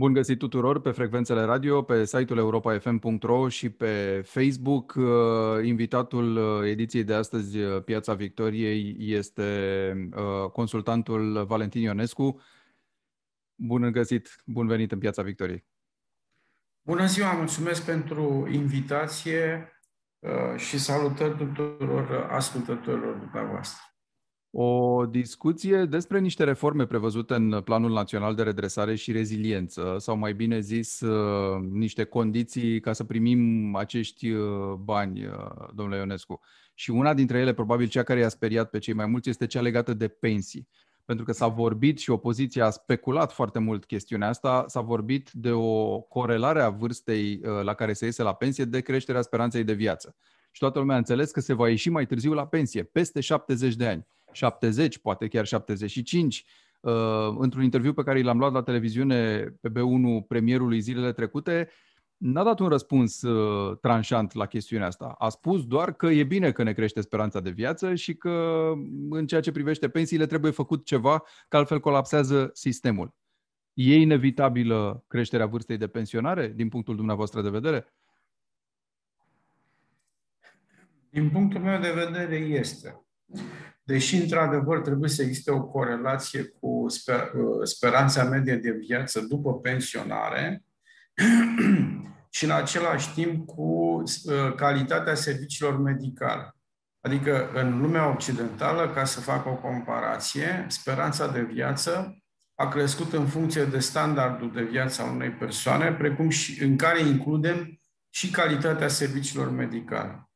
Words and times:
Bun 0.00 0.12
găsit 0.12 0.38
tuturor 0.38 0.80
pe 0.80 0.90
frecvențele 0.90 1.42
radio, 1.42 1.82
pe 1.82 2.04
site-ul 2.04 2.38
europafm.ro 2.38 3.48
și 3.48 3.70
pe 3.70 4.22
Facebook. 4.24 4.94
Uh, 4.96 5.64
invitatul 5.64 6.36
uh, 6.36 6.68
ediției 6.68 7.04
de 7.04 7.14
astăzi, 7.14 7.58
uh, 7.58 7.82
Piața 7.82 8.14
Victoriei, 8.14 8.96
este 8.98 10.10
consultantul 10.52 11.44
Valentin 11.44 11.82
Ionescu. 11.82 12.40
Bun 13.54 13.92
găsit, 13.92 14.42
bun 14.46 14.66
venit 14.66 14.92
în 14.92 14.98
Piața 14.98 15.22
Victoriei. 15.22 15.64
Bună 16.82 17.06
ziua, 17.06 17.32
mulțumesc 17.32 17.84
pentru 17.84 18.48
invitație 18.52 19.72
și 20.56 20.78
salutări 20.78 21.36
tuturor 21.36 22.28
ascultătorilor 22.30 23.14
dumneavoastră 23.14 23.89
o 24.52 25.06
discuție 25.06 25.84
despre 25.84 26.18
niște 26.20 26.44
reforme 26.44 26.86
prevăzute 26.86 27.34
în 27.34 27.60
Planul 27.64 27.92
Național 27.92 28.34
de 28.34 28.42
Redresare 28.42 28.94
și 28.94 29.12
Reziliență, 29.12 29.96
sau 29.98 30.16
mai 30.16 30.32
bine 30.32 30.60
zis, 30.60 31.00
uh, 31.00 31.60
niște 31.70 32.04
condiții 32.04 32.80
ca 32.80 32.92
să 32.92 33.04
primim 33.04 33.74
acești 33.76 34.30
uh, 34.30 34.72
bani, 34.78 35.26
uh, 35.26 35.32
domnule 35.74 35.98
Ionescu. 35.98 36.40
Și 36.74 36.90
una 36.90 37.14
dintre 37.14 37.38
ele, 37.38 37.52
probabil 37.52 37.86
cea 37.86 38.02
care 38.02 38.20
i-a 38.20 38.28
speriat 38.28 38.70
pe 38.70 38.78
cei 38.78 38.94
mai 38.94 39.06
mulți, 39.06 39.28
este 39.28 39.46
cea 39.46 39.60
legată 39.60 39.94
de 39.94 40.08
pensii. 40.08 40.68
Pentru 41.04 41.24
că 41.24 41.32
s-a 41.32 41.46
vorbit 41.46 41.98
și 41.98 42.10
opoziția 42.10 42.66
a 42.66 42.70
speculat 42.70 43.32
foarte 43.32 43.58
mult 43.58 43.84
chestiunea 43.84 44.28
asta, 44.28 44.64
s-a 44.66 44.80
vorbit 44.80 45.30
de 45.32 45.50
o 45.50 46.00
corelare 46.00 46.62
a 46.62 46.70
vârstei 46.70 47.40
la 47.62 47.74
care 47.74 47.92
se 47.92 48.04
iese 48.04 48.22
la 48.22 48.34
pensie 48.34 48.64
de 48.64 48.80
creșterea 48.80 49.22
speranței 49.22 49.64
de 49.64 49.72
viață. 49.72 50.16
Și 50.50 50.60
toată 50.60 50.78
lumea 50.78 50.94
a 50.94 50.98
înțeles 50.98 51.30
că 51.30 51.40
se 51.40 51.52
va 51.52 51.68
ieși 51.68 51.88
mai 51.88 52.06
târziu 52.06 52.32
la 52.32 52.46
pensie, 52.46 52.82
peste 52.82 53.20
70 53.20 53.74
de 53.74 53.86
ani. 53.86 54.06
70, 54.32 54.98
poate 54.98 55.28
chiar 55.28 55.46
75. 55.46 56.44
Uh, 56.80 56.92
într-un 57.38 57.62
interviu 57.62 57.92
pe 57.92 58.02
care 58.02 58.22
l-am 58.22 58.38
luat 58.38 58.52
la 58.52 58.62
televiziune 58.62 59.40
pe 59.60 59.68
B1 59.68 60.26
premierului 60.28 60.80
zilele 60.80 61.12
trecute, 61.12 61.68
n-a 62.16 62.42
dat 62.42 62.58
un 62.58 62.68
răspuns 62.68 63.22
uh, 63.22 63.78
tranșant 63.80 64.34
la 64.34 64.46
chestiunea 64.46 64.86
asta. 64.86 65.14
A 65.18 65.28
spus 65.28 65.66
doar 65.66 65.92
că 65.92 66.06
e 66.06 66.24
bine 66.24 66.52
că 66.52 66.62
ne 66.62 66.72
crește 66.72 67.00
speranța 67.00 67.40
de 67.40 67.50
viață 67.50 67.94
și 67.94 68.14
că 68.14 68.72
în 69.10 69.26
ceea 69.26 69.40
ce 69.40 69.52
privește 69.52 69.88
pensiile 69.88 70.26
trebuie 70.26 70.50
făcut 70.50 70.84
ceva, 70.84 71.22
că 71.48 71.56
altfel 71.56 71.80
colapsează 71.80 72.50
sistemul. 72.52 73.14
E 73.74 73.96
inevitabilă 73.96 75.04
creșterea 75.06 75.46
vârstei 75.46 75.76
de 75.76 75.86
pensionare 75.86 76.52
din 76.56 76.68
punctul 76.68 76.96
dumneavoastră 76.96 77.42
de 77.42 77.48
vedere? 77.48 77.94
Din 81.10 81.30
punctul 81.30 81.60
meu 81.60 81.80
de 81.80 81.92
vedere 81.92 82.36
este 82.36 83.04
deși 83.90 84.16
într-adevăr 84.16 84.80
trebuie 84.80 85.10
să 85.10 85.22
existe 85.22 85.50
o 85.50 85.62
corelație 85.62 86.42
cu 86.60 86.84
sper, 86.88 87.32
uh, 87.34 87.60
speranța 87.62 88.24
medie 88.24 88.56
de 88.56 88.70
viață 88.70 89.20
după 89.20 89.54
pensionare 89.54 90.64
și 92.36 92.44
în 92.44 92.50
același 92.50 93.12
timp 93.14 93.46
cu 93.46 94.02
uh, 94.02 94.54
calitatea 94.56 95.14
serviciilor 95.14 95.80
medicale. 95.80 96.54
Adică 97.00 97.50
în 97.54 97.80
lumea 97.80 98.10
occidentală, 98.10 98.90
ca 98.90 99.04
să 99.04 99.20
fac 99.20 99.46
o 99.46 99.54
comparație, 99.54 100.66
speranța 100.68 101.26
de 101.28 101.42
viață 101.42 102.18
a 102.54 102.68
crescut 102.68 103.12
în 103.12 103.26
funcție 103.26 103.64
de 103.64 103.78
standardul 103.78 104.52
de 104.52 104.62
viață 104.62 105.02
al 105.02 105.14
unei 105.14 105.30
persoane, 105.30 105.92
precum 105.92 106.28
și 106.28 106.62
în 106.62 106.76
care 106.76 107.00
includem 107.00 107.80
și 108.10 108.30
calitatea 108.30 108.88
serviciilor 108.88 109.50
medicale 109.50 110.29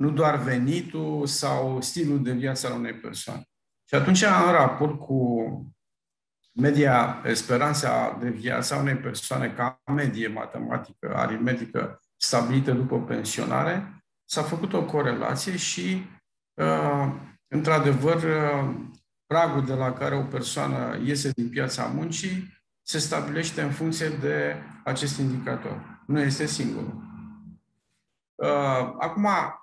nu 0.00 0.10
doar 0.10 0.36
venitul 0.36 1.26
sau 1.26 1.80
stilul 1.80 2.22
de 2.22 2.32
viață 2.32 2.66
al 2.66 2.78
unei 2.78 2.94
persoane. 2.94 3.42
Și 3.84 3.94
atunci, 3.94 4.22
în 4.22 4.52
raport 4.52 4.98
cu 4.98 5.44
media 6.52 7.22
speranța 7.32 8.16
de 8.20 8.30
viață 8.30 8.74
a 8.74 8.78
unei 8.78 8.96
persoane 8.96 9.52
ca 9.52 9.80
medie 9.94 10.28
matematică, 10.28 11.14
aritmetică, 11.16 12.00
stabilită 12.16 12.72
după 12.72 13.02
pensionare, 13.02 14.04
s-a 14.24 14.42
făcut 14.42 14.72
o 14.72 14.84
corelație 14.84 15.56
și, 15.56 16.04
uh, 16.54 17.12
într-adevăr, 17.48 18.22
uh, 18.22 18.74
pragul 19.26 19.64
de 19.64 19.74
la 19.74 19.92
care 19.92 20.14
o 20.14 20.22
persoană 20.22 20.98
iese 21.04 21.30
din 21.30 21.48
piața 21.48 21.86
muncii 21.86 22.62
se 22.82 22.98
stabilește 22.98 23.62
în 23.62 23.70
funcție 23.70 24.08
de 24.08 24.56
acest 24.84 25.18
indicator. 25.18 26.02
Nu 26.06 26.20
este 26.20 26.46
singurul. 26.46 27.02
Uh, 28.34 28.94
acum, 28.98 29.26
Uh, 29.26 29.60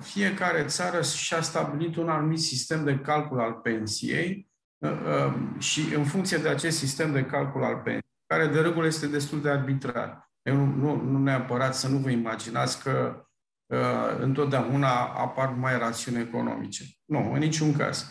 fiecare 0.00 0.64
țară 0.64 1.02
și-a 1.02 1.40
stabilit 1.40 1.96
un 1.96 2.08
anumit 2.08 2.40
sistem 2.40 2.84
de 2.84 2.98
calcul 2.98 3.40
al 3.40 3.52
pensiei 3.52 4.50
uh, 4.78 4.90
um, 4.90 5.58
și 5.58 5.94
în 5.94 6.04
funcție 6.04 6.36
de 6.36 6.48
acest 6.48 6.78
sistem 6.78 7.12
de 7.12 7.24
calcul 7.24 7.64
al 7.64 7.74
pensiei, 7.74 8.10
care 8.26 8.46
de 8.46 8.60
regulă 8.60 8.86
este 8.86 9.06
destul 9.06 9.40
de 9.40 9.50
arbitrar. 9.50 10.30
Eu 10.42 10.56
nu, 10.56 10.64
nu, 10.64 11.02
nu 11.02 11.18
neapărat 11.18 11.74
să 11.74 11.88
nu 11.88 11.98
vă 11.98 12.10
imaginați 12.10 12.82
că 12.82 13.24
uh, 13.66 14.18
întotdeauna 14.20 15.04
apar 15.04 15.48
mai 15.48 15.78
rațiuni 15.78 16.20
economice. 16.20 16.84
Nu, 17.04 17.32
în 17.32 17.38
niciun 17.38 17.76
caz. 17.76 18.06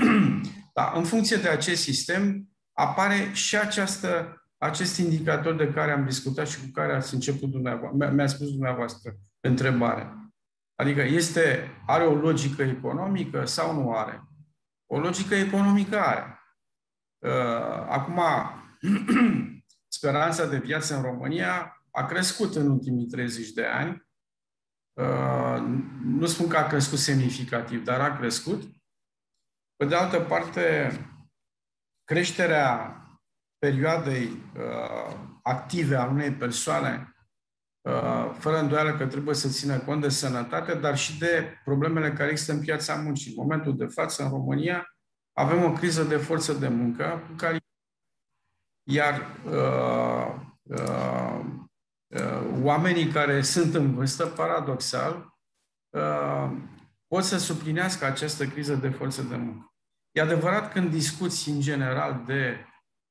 da, 0.74 0.92
în 0.96 1.04
funcție 1.04 1.36
de 1.36 1.48
acest 1.48 1.82
sistem 1.82 2.48
apare 2.72 3.30
și 3.32 3.56
această, 3.56 4.42
acest 4.56 4.98
indicator 4.98 5.54
de 5.54 5.68
care 5.68 5.92
am 5.92 6.04
discutat 6.04 6.48
și 6.48 6.60
cu 6.60 6.66
care 6.72 6.94
ați 6.94 7.14
început 7.14 7.50
dumneavoastră, 7.50 8.10
mi-a 8.10 8.26
spus 8.26 8.50
dumneavoastră 8.50 9.16
întrebarea. 9.40 10.19
Adică 10.80 11.00
este, 11.00 11.70
are 11.86 12.04
o 12.04 12.14
logică 12.14 12.62
economică 12.62 13.44
sau 13.44 13.82
nu 13.82 13.92
are? 13.92 14.22
O 14.86 14.98
logică 14.98 15.34
economică 15.34 15.98
are. 15.98 16.38
Uh, 17.18 17.86
acum, 17.88 18.20
speranța 19.96 20.46
de 20.46 20.58
viață 20.58 20.96
în 20.96 21.02
România 21.02 21.84
a 21.90 22.04
crescut 22.04 22.54
în 22.54 22.70
ultimii 22.70 23.06
30 23.06 23.50
de 23.50 23.64
ani. 23.64 24.08
Uh, 24.92 25.62
nu 26.04 26.26
spun 26.26 26.48
că 26.48 26.56
a 26.56 26.66
crescut 26.66 26.98
semnificativ, 26.98 27.84
dar 27.84 28.00
a 28.00 28.16
crescut. 28.16 28.62
Pe 29.76 29.84
de 29.84 29.94
altă 29.94 30.20
parte, 30.20 30.92
creșterea 32.04 32.96
perioadei 33.58 34.26
uh, 34.56 35.16
active 35.42 35.96
a 35.96 36.04
unei 36.04 36.32
persoane 36.32 37.04
Uh, 37.04 37.19
fără 38.38 38.58
îndoială 38.58 38.96
că 38.96 39.06
trebuie 39.06 39.34
să 39.34 39.48
țină 39.48 39.78
cont 39.78 40.00
de 40.00 40.08
sănătate, 40.08 40.74
dar 40.74 40.96
și 40.96 41.18
de 41.18 41.60
problemele 41.64 42.12
care 42.12 42.30
există 42.30 42.52
în 42.52 42.60
piața 42.60 42.94
muncii. 42.94 43.30
În 43.30 43.42
momentul 43.42 43.76
de 43.76 43.86
față, 43.86 44.22
în 44.22 44.28
România, 44.28 44.94
avem 45.32 45.64
o 45.64 45.72
criză 45.72 46.02
de 46.02 46.16
forță 46.16 46.52
de 46.52 46.68
muncă 46.68 47.22
cu 47.28 47.34
care 47.36 47.58
iar 48.90 49.26
uh, 49.44 50.34
uh, 50.62 51.44
uh, 52.06 52.60
oamenii 52.62 53.06
care 53.06 53.42
sunt 53.42 53.74
în 53.74 53.94
vârstă, 53.94 54.26
paradoxal, 54.26 55.38
uh, 55.88 56.50
pot 57.06 57.24
să 57.24 57.38
suplinească 57.38 58.04
această 58.04 58.46
criză 58.46 58.74
de 58.74 58.88
forță 58.88 59.22
de 59.22 59.36
muncă. 59.36 59.74
E 60.10 60.20
adevărat 60.20 60.72
când 60.72 60.90
discuți 60.90 61.48
în 61.48 61.60
general 61.60 62.22
de 62.26 62.66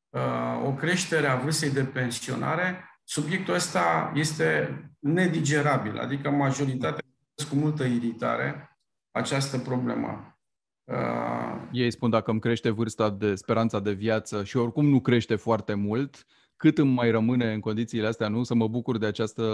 uh, 0.09 0.63
o 0.65 0.73
creștere 0.73 1.27
a 1.27 1.35
vârstei 1.35 1.71
de 1.71 1.83
pensionare, 1.83 2.88
subiectul 3.09 3.53
ăsta 3.53 4.11
este 4.15 4.81
nedigerabil, 4.99 5.97
adică 5.97 6.29
majoritatea 6.29 7.05
cu 7.49 7.55
multă 7.55 7.83
iritare 7.83 8.77
această 9.11 9.57
problemă. 9.57 10.39
Uh... 10.83 11.67
Ei 11.71 11.91
spun 11.91 12.09
dacă 12.09 12.31
îmi 12.31 12.39
crește 12.39 12.69
vârsta 12.69 13.09
de 13.09 13.35
speranța 13.35 13.79
de 13.79 13.91
viață 13.91 14.43
și 14.43 14.57
oricum 14.57 14.85
nu 14.85 14.99
crește 14.99 15.35
foarte 15.35 15.73
mult, 15.73 16.25
cât 16.55 16.77
îmi 16.77 16.93
mai 16.93 17.11
rămâne 17.11 17.53
în 17.53 17.59
condițiile 17.59 18.07
astea, 18.07 18.27
nu? 18.27 18.43
Să 18.43 18.53
mă 18.53 18.67
bucur 18.67 18.97
de 18.97 19.05
această 19.05 19.45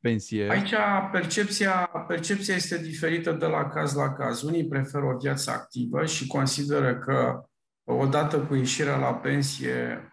pensie? 0.00 0.50
Aici 0.50 0.74
percepția, 1.12 1.90
percepția 2.06 2.54
este 2.54 2.82
diferită 2.82 3.32
de 3.32 3.46
la 3.46 3.68
caz 3.68 3.94
la 3.94 4.12
caz. 4.12 4.42
Unii 4.42 4.68
preferă 4.68 5.04
o 5.04 5.16
viață 5.18 5.50
activă 5.50 6.04
și 6.04 6.26
consideră 6.26 6.98
că 6.98 7.48
odată 7.84 8.40
cu 8.40 8.54
ieșirea 8.54 8.96
la 8.96 9.14
pensie 9.14 10.08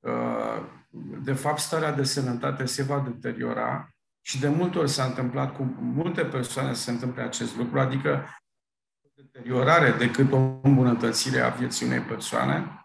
uh, 0.00 0.82
de 1.24 1.32
fapt, 1.32 1.58
starea 1.58 1.92
de 1.92 2.04
sănătate 2.04 2.64
se 2.64 2.82
va 2.82 3.00
deteriora 3.00 3.88
și 4.20 4.40
de 4.40 4.48
multe 4.48 4.78
ori 4.78 4.90
s-a 4.90 5.04
întâmplat 5.04 5.56
cu 5.56 5.62
multe 5.80 6.24
persoane 6.24 6.74
să 6.74 6.82
se 6.82 6.90
întâmple 6.90 7.22
acest 7.22 7.56
lucru, 7.56 7.80
adică 7.80 8.24
o 9.04 9.08
deteriorare 9.14 9.90
decât 9.90 10.32
o 10.32 10.36
îmbunătățire 10.62 11.40
a 11.40 11.48
vieții 11.48 11.86
unei 11.86 12.00
persoane. 12.00 12.78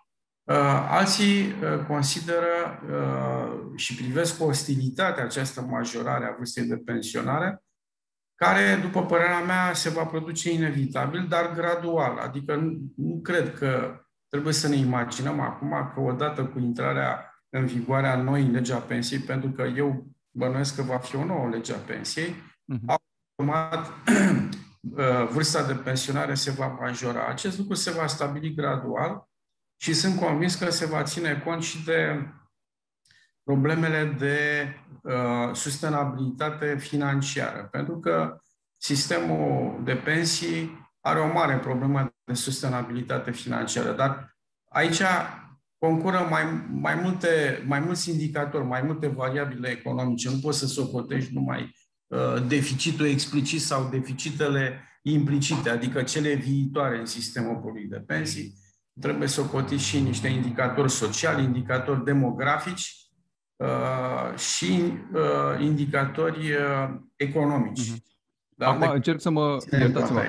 Uh, 0.44 0.56
alții 0.90 1.48
uh, 1.48 1.86
consideră 1.88 2.82
uh, 2.92 3.78
și 3.78 3.96
privesc 3.96 4.38
cu 4.38 4.44
ostilitate 4.44 5.22
această 5.22 5.62
majorare 5.62 6.26
a 6.26 6.36
vârstei 6.38 6.66
de 6.66 6.78
pensionare, 6.78 7.64
care, 8.36 8.80
după 8.82 9.06
părerea 9.06 9.40
mea, 9.40 9.74
se 9.74 9.90
va 9.90 10.06
produce 10.06 10.52
inevitabil, 10.52 11.28
dar 11.28 11.54
gradual. 11.54 12.18
Adică 12.18 12.56
nu, 12.56 12.78
nu 12.96 13.20
cred 13.22 13.54
că 13.58 14.02
trebuie 14.30 14.54
să 14.54 14.68
ne 14.68 14.76
imaginăm 14.76 15.40
acum 15.40 15.92
că 15.94 16.00
odată 16.00 16.46
cu 16.46 16.60
intrarea 16.60 17.29
în 17.50 17.66
vigoare 17.66 18.08
a 18.08 18.22
noi 18.22 18.44
legea 18.44 18.78
pensiei, 18.78 19.20
pentru 19.20 19.50
că 19.50 19.62
eu 19.62 20.08
bănuiesc 20.32 20.76
că 20.76 20.82
va 20.82 20.98
fi 20.98 21.16
o 21.16 21.26
nouă 21.26 21.50
lege 21.50 21.74
a 21.74 21.78
pensiei, 21.78 22.36
uh-huh. 22.74 22.86
automat 22.86 23.88
uh, 24.98 25.28
vârsta 25.30 25.66
de 25.66 25.74
pensionare 25.74 26.34
se 26.34 26.52
va 26.52 26.68
majora. 26.68 27.28
Acest 27.28 27.58
lucru 27.58 27.74
se 27.74 27.92
va 27.92 28.08
stabili 28.08 28.54
gradual 28.54 29.30
și 29.82 29.94
sunt 29.94 30.20
convins 30.20 30.56
că 30.56 30.70
se 30.70 30.86
va 30.86 31.04
ține 31.04 31.42
cont 31.46 31.64
și 31.64 31.84
de 31.84 32.28
problemele 33.44 34.06
de 34.06 34.68
uh, 35.02 35.54
sustenabilitate 35.54 36.78
financiară, 36.78 37.68
pentru 37.72 38.00
că 38.00 38.42
sistemul 38.78 39.82
de 39.84 39.96
pensii 39.96 40.88
are 41.00 41.20
o 41.20 41.32
mare 41.34 41.58
problemă 41.58 42.14
de 42.24 42.34
sustenabilitate 42.34 43.32
financiară, 43.32 43.92
dar 43.92 44.38
aici 44.70 45.02
concură 45.80 46.28
mai, 46.30 46.44
mai, 46.72 46.96
multe, 46.96 47.64
mai 47.68 47.80
mulți 47.80 48.10
indicatori, 48.10 48.66
mai 48.66 48.82
multe 48.82 49.08
variabile 49.08 49.70
economice. 49.70 50.30
Nu 50.30 50.40
poți 50.42 50.60
să 50.60 50.66
socotești 50.66 51.34
numai 51.34 51.76
uh, 52.08 52.48
deficitul 52.48 53.06
explicit 53.06 53.62
sau 53.62 53.90
deficitele 53.92 54.84
implicite, 55.02 55.70
adică 55.70 56.04
cele 56.04 56.34
viitoare 56.34 57.00
în 57.00 57.06
sistemul 57.06 57.56
public 57.56 57.90
de 57.90 58.00
pensii. 58.00 58.54
Trebuie 59.00 59.28
să 59.28 59.42
socotiți 59.42 59.84
și 59.84 60.00
niște 60.00 60.28
indicatori 60.28 60.92
sociali, 60.92 61.44
indicatori 61.44 62.04
demografici 62.04 62.96
uh, 63.56 64.38
și 64.38 64.94
uh, 65.14 65.62
indicatori 65.62 66.52
uh, 66.52 66.90
economici. 67.16 67.92
Mm-hmm. 67.92 68.08
Da, 68.50 68.68
Acum 68.68 68.90
încerc 68.90 69.22
să 69.22 69.30
mă... 69.30 69.58
Iertați-mă. 69.72 70.22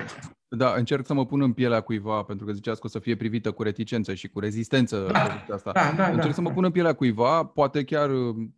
Da, 0.57 0.73
încerc 0.77 1.05
să 1.05 1.13
mă 1.13 1.25
pun 1.25 1.41
în 1.41 1.53
pielea 1.53 1.81
cuiva, 1.81 2.23
pentru 2.23 2.45
că 2.45 2.51
ziceați 2.51 2.79
că 2.79 2.87
o 2.87 2.89
să 2.89 2.99
fie 2.99 3.15
privită 3.15 3.51
cu 3.51 3.63
reticență 3.63 4.13
și 4.13 4.27
cu 4.27 4.39
rezistență 4.39 5.09
da, 5.11 5.45
asta. 5.53 5.71
Da, 5.71 5.93
da, 5.97 6.05
încerc 6.05 6.25
da. 6.25 6.33
să 6.33 6.41
mă 6.41 6.51
pun 6.51 6.63
în 6.63 6.71
pielea 6.71 6.93
cuiva, 6.93 7.45
poate 7.45 7.83
chiar, 7.83 8.09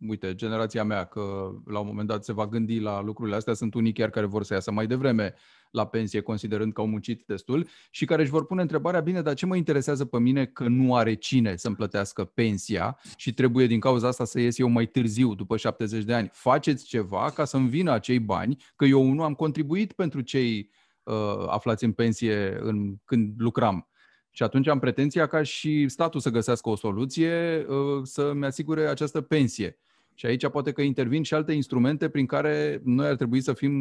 uite, 0.08 0.34
generația 0.34 0.84
mea, 0.84 1.04
că 1.04 1.50
la 1.66 1.78
un 1.78 1.86
moment 1.86 2.08
dat 2.08 2.24
se 2.24 2.32
va 2.32 2.46
gândi 2.46 2.80
la 2.80 3.02
lucrurile 3.02 3.36
astea, 3.36 3.54
sunt 3.54 3.74
unii 3.74 3.92
chiar 3.92 4.10
care 4.10 4.26
vor 4.26 4.44
să 4.44 4.54
iasă 4.54 4.72
mai 4.72 4.86
devreme 4.86 5.34
la 5.70 5.86
pensie, 5.86 6.20
considerând 6.20 6.72
că 6.72 6.80
au 6.80 6.86
muncit 6.86 7.22
destul 7.26 7.68
și 7.90 8.04
care 8.04 8.22
își 8.22 8.30
vor 8.30 8.46
pune 8.46 8.62
întrebarea, 8.62 9.00
bine, 9.00 9.22
dar 9.22 9.34
ce 9.34 9.46
mă 9.46 9.56
interesează 9.56 10.04
pe 10.04 10.18
mine 10.18 10.44
că 10.44 10.68
nu 10.68 10.94
are 10.94 11.14
cine 11.14 11.56
să-mi 11.56 11.76
plătească 11.76 12.24
pensia 12.24 12.98
și 13.16 13.34
trebuie 13.34 13.66
din 13.66 13.80
cauza 13.80 14.08
asta 14.08 14.24
să 14.24 14.40
ies 14.40 14.58
eu 14.58 14.68
mai 14.68 14.86
târziu, 14.86 15.34
după 15.34 15.56
70 15.56 16.04
de 16.04 16.14
ani. 16.14 16.30
Faceți 16.32 16.84
ceva 16.84 17.30
ca 17.34 17.44
să-mi 17.44 17.68
vină 17.68 17.90
acei 17.92 18.18
bani, 18.18 18.56
că 18.76 18.84
eu 18.84 19.12
nu 19.12 19.22
am 19.22 19.34
contribuit 19.34 19.92
pentru 19.92 20.20
cei 20.20 20.70
uh, 21.04 21.44
aflați 21.46 21.84
în 21.84 21.92
pensie 21.92 22.58
în, 22.60 22.94
când 23.04 23.34
lucram. 23.36 23.88
Și 24.30 24.42
atunci 24.42 24.66
am 24.66 24.78
pretenția 24.78 25.26
ca 25.26 25.42
și 25.42 25.88
statul 25.88 26.20
să 26.20 26.30
găsească 26.30 26.68
o 26.68 26.76
soluție 26.76 27.66
uh, 27.68 28.00
să-mi 28.02 28.44
asigure 28.44 28.86
această 28.86 29.20
pensie. 29.20 29.78
Și 30.14 30.26
aici 30.26 30.48
poate 30.48 30.72
că 30.72 30.82
intervin 30.82 31.22
și 31.22 31.34
alte 31.34 31.52
instrumente 31.52 32.08
prin 32.08 32.26
care 32.26 32.80
noi 32.84 33.06
ar 33.06 33.14
trebui 33.14 33.40
să 33.40 33.52
fim 33.52 33.72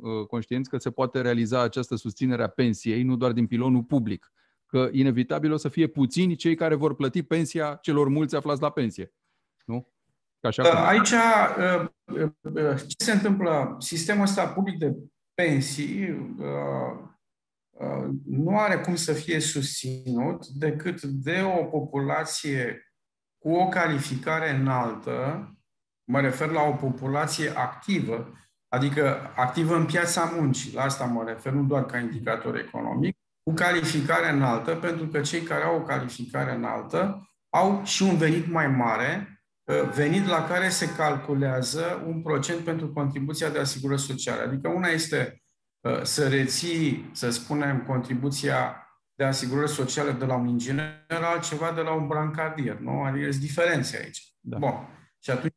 uh, 0.00 0.26
conștienți 0.26 0.70
că 0.70 0.78
se 0.78 0.90
poate 0.90 1.20
realiza 1.20 1.62
această 1.62 1.96
susținere 1.96 2.42
a 2.42 2.48
pensiei, 2.48 3.02
nu 3.02 3.16
doar 3.16 3.32
din 3.32 3.46
pilonul 3.46 3.82
public. 3.82 4.32
Că 4.66 4.88
inevitabil 4.92 5.52
o 5.52 5.56
să 5.56 5.68
fie 5.68 5.86
puțini 5.86 6.34
cei 6.34 6.54
care 6.54 6.74
vor 6.74 6.94
plăti 6.94 7.22
pensia 7.22 7.78
celor 7.82 8.08
mulți 8.08 8.36
aflați 8.36 8.62
la 8.62 8.70
pensie. 8.70 9.12
Nu? 9.64 9.88
Așa 10.40 10.62
cum... 10.62 10.86
Aici, 10.86 11.10
uh, 11.10 11.86
uh, 12.42 12.76
ce 12.76 13.04
se 13.04 13.12
întâmplă? 13.12 13.76
Sistemul 13.78 14.22
ăsta 14.22 14.46
public 14.46 14.78
de 14.78 14.96
pensii 15.42 16.16
nu 18.24 18.58
are 18.58 18.80
cum 18.80 18.94
să 18.94 19.12
fie 19.12 19.40
susținut 19.40 20.46
decât 20.46 21.02
de 21.02 21.42
o 21.60 21.64
populație 21.64 22.92
cu 23.38 23.52
o 23.52 23.68
calificare 23.68 24.50
înaltă, 24.50 25.44
Mă 26.10 26.20
refer 26.20 26.48
la 26.48 26.62
o 26.62 26.72
populație 26.72 27.50
activă, 27.56 28.32
adică 28.68 29.32
activă 29.36 29.76
în 29.76 29.86
piața 29.86 30.32
muncii. 30.36 30.72
La 30.72 30.82
asta 30.82 31.04
mă 31.04 31.24
refer, 31.26 31.52
nu 31.52 31.62
doar 31.62 31.86
ca 31.86 31.98
indicator 31.98 32.56
economic, 32.56 33.16
cu 33.42 33.54
calificare 33.54 34.30
înaltă, 34.30 34.74
pentru 34.74 35.06
că 35.06 35.20
cei 35.20 35.40
care 35.40 35.64
au 35.64 35.76
o 35.76 35.82
calificare 35.82 36.54
înaltă 36.54 37.28
au 37.48 37.84
și 37.84 38.02
un 38.02 38.16
venit 38.16 38.50
mai 38.50 38.66
mare, 38.66 39.28
ă, 39.28 39.39
venit 39.94 40.26
la 40.26 40.44
care 40.44 40.68
se 40.68 40.94
calculează 40.94 42.04
un 42.06 42.22
procent 42.22 42.64
pentru 42.64 42.92
contribuția 42.92 43.48
de 43.50 43.58
asigurări 43.58 44.00
sociale. 44.00 44.42
Adică 44.42 44.68
una 44.68 44.88
este 44.88 45.42
ă, 45.84 46.04
să 46.04 46.28
reții, 46.28 47.10
să 47.12 47.30
spunem, 47.30 47.84
contribuția 47.86 48.84
de 49.14 49.24
asigurări 49.24 49.70
sociale 49.70 50.12
de 50.12 50.24
la 50.24 50.34
un 50.34 50.48
inginer, 50.48 51.06
altceva 51.08 51.72
de 51.72 51.80
la 51.80 51.92
un 51.92 52.06
brancardier, 52.06 52.78
nu? 52.78 53.02
Adică 53.02 53.30
sunt 53.30 53.42
diferențe 53.42 53.96
aici. 53.96 54.34
Da. 54.40 54.58
Bun. 54.58 54.74
Și 55.18 55.30
atunci, 55.30 55.54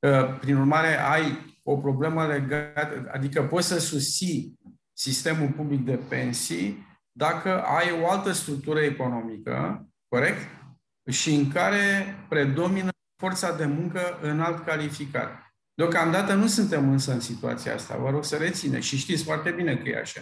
uh, 0.00 0.38
prin 0.40 0.56
urmare, 0.56 1.00
ai 1.00 1.56
o 1.62 1.76
problemă 1.76 2.26
legată, 2.26 3.10
adică 3.12 3.42
poți 3.42 3.68
să 3.68 3.78
susții 3.78 4.58
sistemul 4.92 5.48
public 5.48 5.84
de 5.84 6.00
pensii 6.08 6.86
dacă 7.12 7.62
ai 7.62 8.00
o 8.02 8.10
altă 8.10 8.32
structură 8.32 8.80
economică, 8.80 9.86
corect? 10.08 10.48
Și 11.10 11.34
în 11.34 11.50
care 11.50 12.14
predomină 12.28 12.90
forța 13.16 13.56
de 13.56 13.64
muncă 13.64 14.18
înalt 14.20 14.64
calificat. 14.64 15.46
Deocamdată 15.74 16.34
nu 16.34 16.46
suntem 16.46 16.90
însă 16.90 17.12
în 17.12 17.20
situația 17.20 17.74
asta, 17.74 17.96
vă 17.96 18.10
rog 18.10 18.24
să 18.24 18.36
reține 18.36 18.80
și 18.80 18.96
știți 18.96 19.24
foarte 19.24 19.50
bine 19.50 19.76
că 19.76 19.88
e 19.88 19.98
așa. 19.98 20.20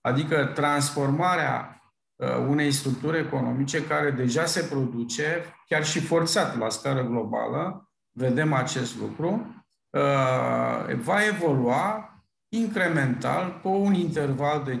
Adică 0.00 0.44
transformarea 0.54 1.82
uh, 2.16 2.36
unei 2.48 2.72
structuri 2.72 3.18
economice 3.18 3.86
care 3.86 4.10
deja 4.10 4.44
se 4.44 4.62
produce, 4.62 5.44
chiar 5.66 5.84
și 5.84 6.00
forțat 6.00 6.58
la 6.58 6.68
scară 6.68 7.04
globală, 7.04 7.90
vedem 8.16 8.52
acest 8.52 8.98
lucru, 8.98 9.64
uh, 9.90 10.94
va 10.94 11.26
evolua 11.26 12.08
incremental 12.48 13.60
pe 13.62 13.68
un 13.68 13.94
interval 13.94 14.64
de 14.64 14.80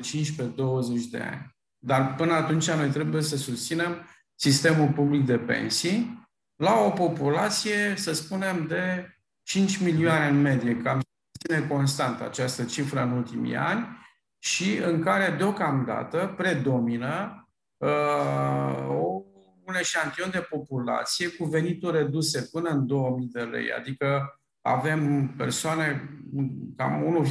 de 1.10 1.20
ani. 1.20 1.56
Dar 1.78 2.14
până 2.14 2.32
atunci 2.32 2.70
noi 2.70 2.88
trebuie 2.88 3.22
să 3.22 3.36
susținem 3.36 4.06
sistemul 4.34 4.88
public 4.88 5.26
de 5.26 5.38
pensii 5.38 6.23
la 6.64 6.78
o 6.78 6.90
populație, 6.90 7.94
să 7.96 8.12
spunem, 8.12 8.66
de 8.66 9.08
5 9.42 9.80
milioane 9.80 10.28
în 10.28 10.40
medie, 10.40 10.76
cam 10.76 11.00
ține 11.38 11.66
constant 11.66 12.20
această 12.20 12.64
cifră 12.64 13.00
în 13.02 13.10
ultimii 13.10 13.56
ani 13.56 13.86
și 14.38 14.76
în 14.76 15.02
care 15.02 15.34
deocamdată 15.36 16.34
predomină 16.36 17.48
uh, 17.76 18.88
o 18.88 19.22
un 19.66 19.74
eșantion 19.74 20.30
de 20.30 20.46
populație 20.50 21.28
cu 21.28 21.44
venituri 21.44 21.96
reduse 21.96 22.48
până 22.52 22.68
în 22.68 22.86
2000 22.86 23.28
de 23.32 23.40
lei, 23.40 23.72
adică 23.72 24.40
avem 24.60 25.28
persoane, 25.36 26.08
cam 26.76 27.24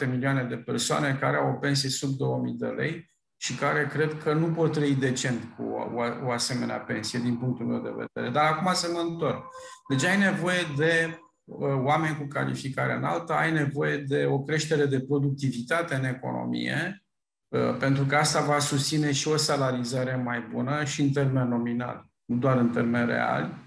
1,7 0.00 0.08
milioane 0.10 0.44
de 0.44 0.56
persoane 0.56 1.16
care 1.20 1.36
au 1.36 1.50
o 1.50 1.58
pensie 1.58 1.88
sub 1.88 2.16
2000 2.16 2.54
de 2.54 2.66
lei 2.66 3.10
și 3.40 3.54
care 3.54 3.86
cred 3.86 4.22
că 4.22 4.32
nu 4.32 4.46
pot 4.46 4.72
trăi 4.72 4.94
decent 4.94 5.54
cu 5.56 5.62
o, 5.62 6.02
o 6.24 6.30
asemenea 6.30 6.78
pensie, 6.78 7.18
din 7.18 7.36
punctul 7.36 7.66
meu 7.66 7.80
de 7.80 7.94
vedere. 7.96 8.32
Dar 8.32 8.52
acum 8.52 8.72
să 8.72 8.90
mă 8.92 9.00
întorc. 9.00 9.44
Deci 9.88 10.04
ai 10.04 10.18
nevoie 10.18 10.60
de 10.76 11.20
uh, 11.44 11.58
oameni 11.84 12.16
cu 12.16 12.26
calificare 12.26 12.92
înaltă, 12.92 13.32
ai 13.32 13.52
nevoie 13.52 13.96
de 13.96 14.24
o 14.24 14.42
creștere 14.42 14.86
de 14.86 15.00
productivitate 15.00 15.94
în 15.94 16.04
economie, 16.04 17.02
Uh, 17.48 17.76
pentru 17.78 18.04
că 18.04 18.16
asta 18.16 18.40
va 18.40 18.58
susține 18.58 19.12
și 19.12 19.28
o 19.28 19.36
salarizare 19.36 20.16
mai 20.16 20.40
bună 20.40 20.84
și 20.84 21.02
în 21.02 21.10
termen 21.10 21.48
nominal, 21.48 22.06
nu 22.24 22.36
doar 22.36 22.56
în 22.56 22.70
termen 22.70 23.06
real. 23.06 23.58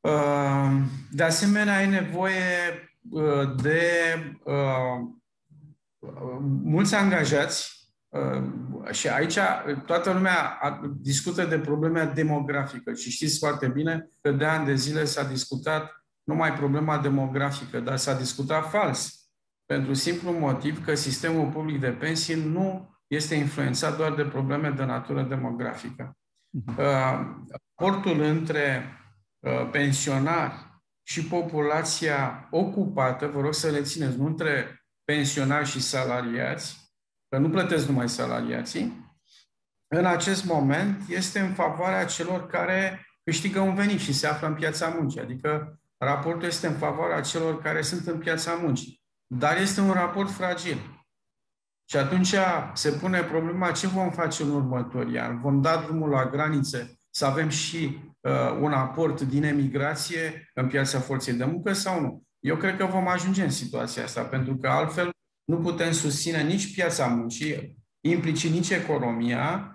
Uh, 0.00 0.80
de 1.10 1.22
asemenea, 1.22 1.76
ai 1.76 1.88
nevoie 1.88 2.40
uh, 3.10 3.54
de 3.62 3.80
mulți 6.62 6.94
angajați 6.94 7.75
și 8.90 9.08
aici 9.08 9.38
toată 9.86 10.12
lumea 10.12 10.58
discută 11.00 11.44
de 11.44 11.58
problema 11.58 12.04
demografică 12.04 12.92
și 12.92 13.10
știți 13.10 13.38
foarte 13.38 13.68
bine 13.68 14.08
că 14.20 14.30
de 14.30 14.44
ani 14.44 14.66
de 14.66 14.74
zile 14.74 15.04
s-a 15.04 15.24
discutat 15.24 16.04
numai 16.22 16.52
problema 16.52 16.98
demografică, 16.98 17.80
dar 17.80 17.96
s-a 17.96 18.14
discutat 18.14 18.70
fals 18.70 19.26
pentru 19.66 19.94
simplu 19.94 20.32
motiv 20.32 20.84
că 20.84 20.94
sistemul 20.94 21.50
public 21.50 21.80
de 21.80 21.90
pensii 21.90 22.44
nu 22.44 22.94
este 23.06 23.34
influențat 23.34 23.96
doar 23.96 24.14
de 24.14 24.24
probleme 24.24 24.70
de 24.70 24.84
natură 24.84 25.22
demografică. 25.22 26.16
Mhm. 26.50 26.78
Uh, 26.78 27.26
raportul 27.48 28.20
între 28.20 28.84
uh, 29.38 29.68
pensionari 29.70 30.54
și 31.02 31.24
populația 31.24 32.48
ocupată, 32.50 33.26
vă 33.26 33.40
rog 33.40 33.54
să 33.54 33.70
le 33.70 33.82
țineți, 33.82 34.18
nu 34.18 34.26
între 34.26 34.84
pensionari 35.04 35.66
și 35.66 35.80
salariați, 35.80 36.85
că 37.28 37.38
nu 37.38 37.50
plătesc 37.50 37.86
numai 37.86 38.08
salariații, 38.08 39.04
în 39.88 40.04
acest 40.04 40.44
moment 40.44 41.02
este 41.08 41.38
în 41.40 41.52
favoarea 41.52 42.04
celor 42.04 42.46
care 42.46 43.06
câștigă 43.24 43.60
un 43.60 43.74
venit 43.74 44.00
și 44.00 44.12
se 44.12 44.26
află 44.26 44.46
în 44.46 44.54
piața 44.54 44.88
muncii. 44.88 45.20
Adică 45.20 45.80
raportul 45.96 46.48
este 46.48 46.66
în 46.66 46.74
favoarea 46.74 47.20
celor 47.20 47.62
care 47.62 47.82
sunt 47.82 48.06
în 48.06 48.18
piața 48.18 48.54
muncii. 48.54 49.02
Dar 49.26 49.56
este 49.56 49.80
un 49.80 49.92
raport 49.92 50.30
fragil. 50.30 51.04
Și 51.88 51.96
atunci 51.96 52.34
se 52.72 52.90
pune 52.90 53.22
problema 53.22 53.70
ce 53.70 53.86
vom 53.86 54.10
face 54.10 54.42
în 54.42 54.50
următorii 54.50 55.18
ani. 55.18 55.40
Vom 55.40 55.60
da 55.60 55.76
drumul 55.76 56.10
la 56.10 56.26
granițe 56.26 56.98
să 57.10 57.26
avem 57.26 57.48
și 57.48 57.98
uh, 58.20 58.58
un 58.60 58.72
aport 58.72 59.20
din 59.20 59.44
emigrație 59.44 60.50
în 60.54 60.68
piața 60.68 61.00
forței 61.00 61.34
de 61.34 61.44
muncă 61.44 61.72
sau 61.72 62.00
nu? 62.00 62.22
Eu 62.38 62.56
cred 62.56 62.76
că 62.76 62.84
vom 62.84 63.08
ajunge 63.08 63.42
în 63.42 63.50
situația 63.50 64.02
asta, 64.02 64.22
pentru 64.22 64.56
că 64.56 64.68
altfel 64.68 65.10
nu 65.46 65.56
putem 65.56 65.92
susține 65.92 66.42
nici 66.42 66.74
piața 66.74 67.06
muncii, 67.06 67.76
implicit 68.00 68.50
nici 68.50 68.70
economia 68.70 69.70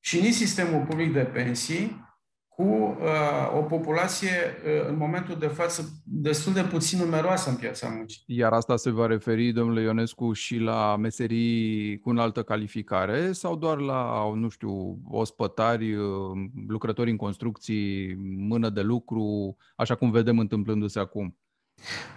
și 0.00 0.20
nici 0.20 0.34
sistemul 0.34 0.84
public 0.84 1.12
de 1.12 1.24
pensii, 1.24 2.10
cu 2.48 2.62
uh, 2.62 3.56
o 3.56 3.62
populație 3.62 4.28
uh, 4.28 4.88
în 4.88 4.96
momentul 4.96 5.36
de 5.38 5.46
față 5.46 6.02
destul 6.04 6.52
de 6.52 6.62
puțin 6.62 6.98
numeroasă 6.98 7.50
în 7.50 7.56
piața 7.56 7.88
muncii. 7.88 8.22
Iar 8.26 8.52
asta 8.52 8.76
se 8.76 8.90
va 8.90 9.06
referi, 9.06 9.52
domnule 9.52 9.80
Ionescu, 9.80 10.32
și 10.32 10.56
la 10.56 10.96
meserii 10.96 11.98
cu 11.98 12.10
înaltă 12.10 12.42
calificare 12.42 13.32
sau 13.32 13.56
doar 13.56 13.78
la, 13.78 14.32
nu 14.34 14.48
știu, 14.48 14.98
ospătari, 15.10 15.94
uh, 15.94 16.06
lucrători 16.68 17.10
în 17.10 17.16
construcții, 17.16 18.14
mână 18.36 18.70
de 18.70 18.82
lucru, 18.82 19.56
așa 19.76 19.94
cum 19.94 20.10
vedem 20.10 20.38
întâmplându-se 20.38 20.98
acum? 20.98 21.36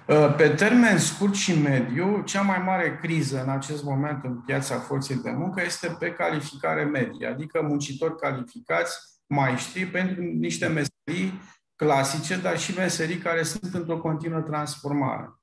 Uh, 0.08 0.36
pe 0.38 0.50
termen 0.50 0.98
scurt 0.98 1.34
și 1.34 1.60
mediu, 1.60 2.22
cea 2.22 2.42
mai 2.42 2.58
mare 2.58 2.98
criză 3.02 3.42
în 3.44 3.50
acest 3.50 3.84
moment 3.84 4.24
în 4.24 4.42
piața 4.42 4.80
forței 4.80 5.16
de 5.16 5.32
muncă 5.32 5.62
este 5.66 5.96
pe 6.00 6.12
calificare 6.12 6.84
medie, 6.84 7.28
adică 7.28 7.62
muncitori 7.62 8.20
calificați 8.20 8.98
maestri 9.28 9.86
pentru 9.86 10.22
niște 10.22 10.68
meserii 10.68 11.42
clasice, 11.76 12.38
dar 12.38 12.58
și 12.58 12.76
meserii 12.78 13.18
care 13.18 13.44
sunt 13.44 13.74
într-o 13.74 13.98
continuă 13.98 14.42
transformare. 14.42 15.34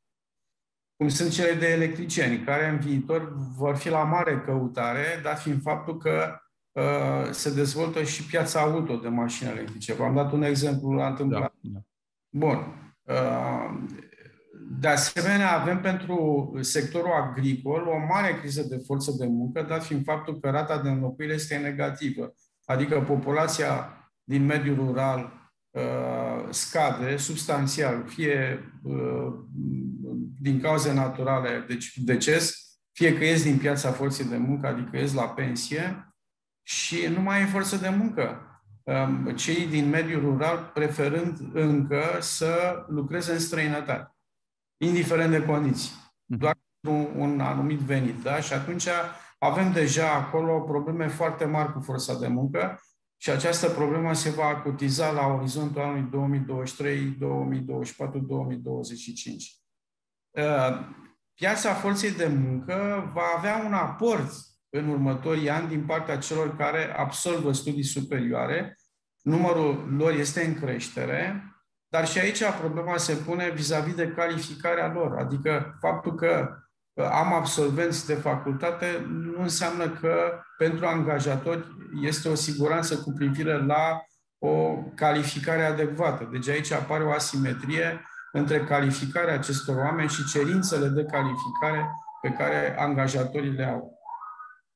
Cum 0.96 1.08
sunt 1.08 1.30
cele 1.30 1.52
de 1.52 1.66
electricieni, 1.66 2.44
care 2.44 2.68
în 2.68 2.78
viitor 2.78 3.32
vor 3.56 3.76
fi 3.76 3.88
la 3.88 4.04
mare 4.04 4.40
căutare, 4.40 5.20
dat 5.22 5.40
fiind 5.40 5.62
faptul 5.62 5.98
că 5.98 6.40
uh, 6.72 7.30
se 7.30 7.54
dezvoltă 7.54 8.02
și 8.02 8.26
piața 8.26 8.60
auto 8.60 8.96
de 8.96 9.08
mașini 9.08 9.50
electrice. 9.50 9.94
V-am 9.94 10.14
dat 10.14 10.32
un 10.32 10.42
exemplu 10.42 10.92
la 10.92 11.06
întâmplat. 11.06 11.54
Da, 11.60 11.70
da. 11.72 11.80
Bun. 12.28 12.82
Uh, 13.02 13.78
de 14.80 14.88
asemenea, 14.88 15.60
avem 15.60 15.80
pentru 15.80 16.50
sectorul 16.60 17.12
agricol 17.12 17.86
o 17.86 17.98
mare 18.08 18.38
criză 18.40 18.62
de 18.62 18.82
forță 18.86 19.14
de 19.18 19.26
muncă, 19.26 19.62
dat 19.68 19.84
fiind 19.84 20.04
faptul 20.04 20.40
că 20.40 20.50
rata 20.50 20.82
de 20.82 20.88
înlocuire 20.88 21.32
este 21.32 21.56
negativă 21.56 22.34
adică 22.64 23.00
populația 23.00 23.96
din 24.24 24.44
mediul 24.44 24.76
rural 24.76 25.32
uh, 25.70 26.46
scade 26.50 27.16
substanțial, 27.16 28.06
fie 28.06 28.70
uh, 28.82 29.32
din 30.40 30.60
cauze 30.60 30.92
naturale, 30.92 31.64
deci 31.68 31.96
deces, 31.96 32.56
fie 32.92 33.18
că 33.18 33.24
ies 33.24 33.42
din 33.42 33.58
piața 33.58 33.90
forței 33.90 34.24
de 34.24 34.36
muncă, 34.36 34.66
adică 34.66 34.96
ies 34.96 35.12
la 35.14 35.28
pensie, 35.28 36.14
și 36.62 37.06
nu 37.14 37.20
mai 37.20 37.42
e 37.42 37.46
forță 37.46 37.76
de 37.76 37.88
muncă. 37.88 38.46
Um, 38.82 39.34
cei 39.34 39.66
din 39.66 39.88
mediul 39.88 40.20
rural 40.20 40.70
preferând 40.74 41.38
încă 41.52 42.02
să 42.20 42.84
lucreze 42.88 43.32
în 43.32 43.38
străinătate, 43.38 44.11
indiferent 44.82 45.30
de 45.30 45.44
condiții, 45.44 45.92
mhm. 46.26 46.38
doar 46.38 46.58
un, 46.88 47.08
un 47.16 47.40
anumit 47.40 47.78
venit. 47.78 48.22
Da? 48.22 48.40
Și 48.40 48.52
atunci 48.52 48.88
avem 49.38 49.72
deja 49.72 50.12
acolo 50.12 50.60
probleme 50.60 51.08
foarte 51.08 51.44
mari 51.44 51.72
cu 51.72 51.80
forța 51.80 52.18
de 52.18 52.26
muncă 52.26 52.80
și 53.16 53.30
această 53.30 53.68
problemă 53.68 54.14
se 54.14 54.30
va 54.30 54.44
acutiza 54.44 55.10
la 55.10 55.26
orizontul 55.26 55.80
anului 55.80 56.08
2023, 56.10 57.04
2024, 57.04 58.18
2025. 58.18 59.56
Piața 61.34 61.74
forței 61.74 62.12
de 62.12 62.26
muncă 62.26 63.10
va 63.14 63.22
avea 63.36 63.62
un 63.66 63.72
aport 63.72 64.32
în 64.68 64.88
următorii 64.88 65.50
ani 65.50 65.68
din 65.68 65.84
partea 65.84 66.18
celor 66.18 66.56
care 66.56 66.94
absolvă 66.96 67.52
studii 67.52 67.84
superioare. 67.84 68.76
Numărul 69.22 69.94
lor 69.96 70.12
este 70.12 70.44
în 70.44 70.54
creștere, 70.54 71.51
dar 71.92 72.06
și 72.06 72.18
aici 72.18 72.42
problema 72.60 72.96
se 72.96 73.14
pune 73.14 73.50
vis-a-vis 73.50 73.94
de 73.94 74.08
calificarea 74.08 74.92
lor, 74.92 75.16
adică 75.18 75.76
faptul 75.80 76.14
că 76.14 76.56
am 76.94 77.32
absolvenți 77.32 78.06
de 78.06 78.14
facultate, 78.14 79.06
nu 79.08 79.42
înseamnă 79.42 79.88
că 79.88 80.40
pentru 80.58 80.86
angajatori 80.86 81.64
este 82.02 82.28
o 82.28 82.34
siguranță 82.34 82.96
cu 82.98 83.12
privire 83.12 83.64
la 83.64 84.04
o 84.38 84.76
calificare 84.94 85.64
adecvată. 85.64 86.28
Deci 86.32 86.48
aici 86.48 86.72
apare 86.72 87.04
o 87.04 87.12
asimetrie 87.12 88.00
între 88.32 88.64
calificarea 88.64 89.34
acestor 89.34 89.76
oameni 89.76 90.08
și 90.08 90.26
cerințele 90.32 90.88
de 90.88 91.04
calificare 91.04 91.90
pe 92.22 92.30
care 92.30 92.76
angajatorii 92.78 93.52
le 93.52 93.64
au. 93.64 93.98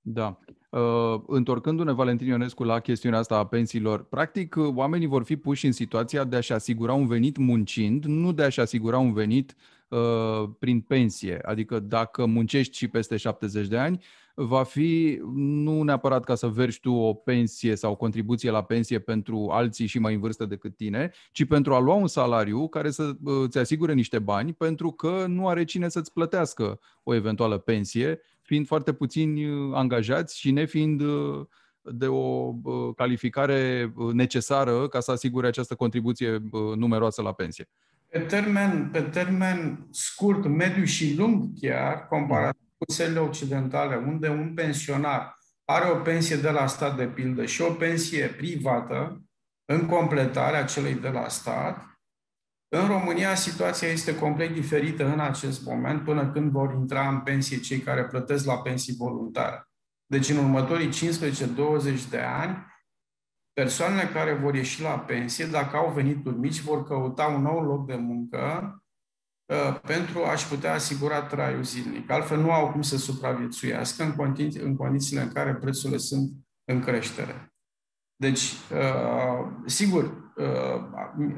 Da. 0.01 0.39
Uh, 0.77 1.21
întorcându-ne, 1.27 1.93
Valentin 1.93 2.27
Ionescu, 2.27 2.65
la 2.65 2.81
chestiunea 2.81 3.19
asta 3.19 3.37
a 3.37 3.47
pensiilor, 3.47 4.05
practic, 4.05 4.57
oamenii 4.75 5.07
vor 5.07 5.25
fi 5.25 5.37
puși 5.37 5.67
în 5.67 5.73
situația 5.73 6.25
de 6.25 6.37
a-și 6.37 6.53
asigura 6.53 6.93
un 6.93 7.07
venit 7.07 7.37
muncind, 7.37 8.05
nu 8.05 8.33
de 8.33 8.43
a-și 8.43 8.61
asigura 8.61 8.99
un 8.99 9.13
venit 9.13 9.51
uh, 9.51 9.77
Uh, 9.89 10.49
prin 10.59 10.81
pensie. 10.81 11.39
Adică 11.43 11.79
dacă 11.79 12.25
muncești 12.25 12.77
și 12.77 12.89
peste 12.89 13.17
70 13.17 13.67
de 13.67 13.79
ani, 13.79 14.05
va 14.35 14.63
fi 14.63 15.21
nu 15.35 15.83
neapărat 15.83 16.25
ca 16.25 16.35
să 16.35 16.49
vergi 16.49 16.81
tu 16.81 16.93
o 16.93 17.15
pensie 17.15 17.75
sau 17.75 17.93
o 17.93 17.97
contribuție 17.97 18.51
la 18.51 18.63
pensie 18.63 18.99
pentru 18.99 19.49
alții 19.51 19.87
și 19.87 19.99
mai 19.99 20.15
în 20.15 20.21
vârstă 20.21 20.47
decât 20.47 20.77
tine, 20.77 21.13
ci 21.33 21.45
pentru 21.45 21.75
a 21.75 21.81
lua 21.81 21.95
un 21.95 22.07
salariu 22.07 22.69
care 22.69 22.91
să 22.91 23.03
uh, 23.03 23.35
îți 23.43 23.59
asigure 23.59 23.93
niște 23.93 24.19
bani 24.19 24.53
pentru 24.53 24.91
că 24.91 25.25
nu 25.29 25.49
are 25.49 25.65
cine 25.65 25.89
să-ți 25.89 26.13
plătească 26.13 26.81
o 27.03 27.15
eventuală 27.15 27.59
pensie, 27.59 28.21
fiind 28.47 28.67
foarte 28.67 28.93
puțini 28.93 29.47
uh, 29.47 29.71
angajați 29.75 30.39
și 30.39 30.51
nefiind 30.51 31.03
de 31.83 32.07
o 32.07 32.53
calificare 32.97 33.93
necesară 34.13 34.89
ca 34.89 35.01
să 35.01 35.11
asigure 35.11 35.47
această 35.47 35.75
contribuție 35.75 36.43
numeroasă 36.77 37.23
la 37.23 37.33
pensie. 37.33 37.69
Pe 38.09 38.19
termen, 38.19 38.89
pe 38.93 39.01
termen 39.01 39.87
scurt, 39.91 40.47
mediu 40.47 40.85
și 40.85 41.15
lung 41.17 41.49
chiar, 41.61 42.07
comparat 42.07 42.57
cu 42.79 42.93
țările 42.93 43.19
occidentale, 43.19 43.97
unde 43.97 44.29
un 44.29 44.53
pensionar 44.55 45.39
are 45.65 45.91
o 45.91 45.97
pensie 45.97 46.37
de 46.37 46.51
la 46.51 46.67
stat 46.67 46.97
de 46.97 47.07
pildă 47.07 47.45
și 47.45 47.63
o 47.63 47.73
pensie 47.73 48.27
privată, 48.27 49.21
în 49.65 49.87
completarea 49.87 50.65
celei 50.65 50.95
de 50.95 51.09
la 51.09 51.29
stat, 51.29 51.96
în 52.81 52.87
România 52.87 53.35
situația 53.35 53.89
este 53.89 54.19
complet 54.19 54.53
diferită 54.53 55.05
în 55.05 55.21
acest 55.21 55.65
moment, 55.65 56.05
până 56.05 56.31
când 56.31 56.51
vor 56.51 56.73
intra 56.73 57.09
în 57.09 57.21
pensie 57.21 57.61
cei 57.61 57.79
care 57.79 58.05
plătesc 58.05 58.47
la 58.47 58.59
pensii 58.59 58.95
voluntare. 58.97 59.69
Deci 60.07 60.29
în 60.29 60.37
următorii 60.37 60.89
15-20 60.89 62.09
de 62.11 62.19
ani, 62.19 62.67
persoanele 63.53 64.09
care 64.09 64.35
vor 64.35 64.55
ieși 64.55 64.83
la 64.83 64.99
pensie, 64.99 65.47
dacă 65.47 65.77
au 65.77 65.93
venituri 65.93 66.37
mici, 66.37 66.61
vor 66.61 66.85
căuta 66.85 67.27
un 67.27 67.43
nou 67.43 67.61
loc 67.61 67.87
de 67.87 67.95
muncă 67.95 68.75
uh, 69.53 69.81
pentru 69.83 70.25
a-și 70.25 70.49
putea 70.49 70.73
asigura 70.73 71.23
traiul 71.23 71.63
zilnic. 71.63 72.11
Altfel 72.11 72.41
nu 72.41 72.53
au 72.53 72.71
cum 72.71 72.83
să 72.83 72.97
supraviețuiască 72.97 74.03
în, 74.03 74.13
condi- 74.13 74.63
în 74.63 74.77
condițiile 74.77 75.23
în 75.23 75.33
care 75.33 75.55
prețurile 75.55 75.99
sunt 75.99 76.31
în 76.65 76.81
creștere. 76.81 77.55
Deci, 78.17 78.53
uh, 78.73 79.53
sigur, 79.67 80.05
uh, 80.05 80.26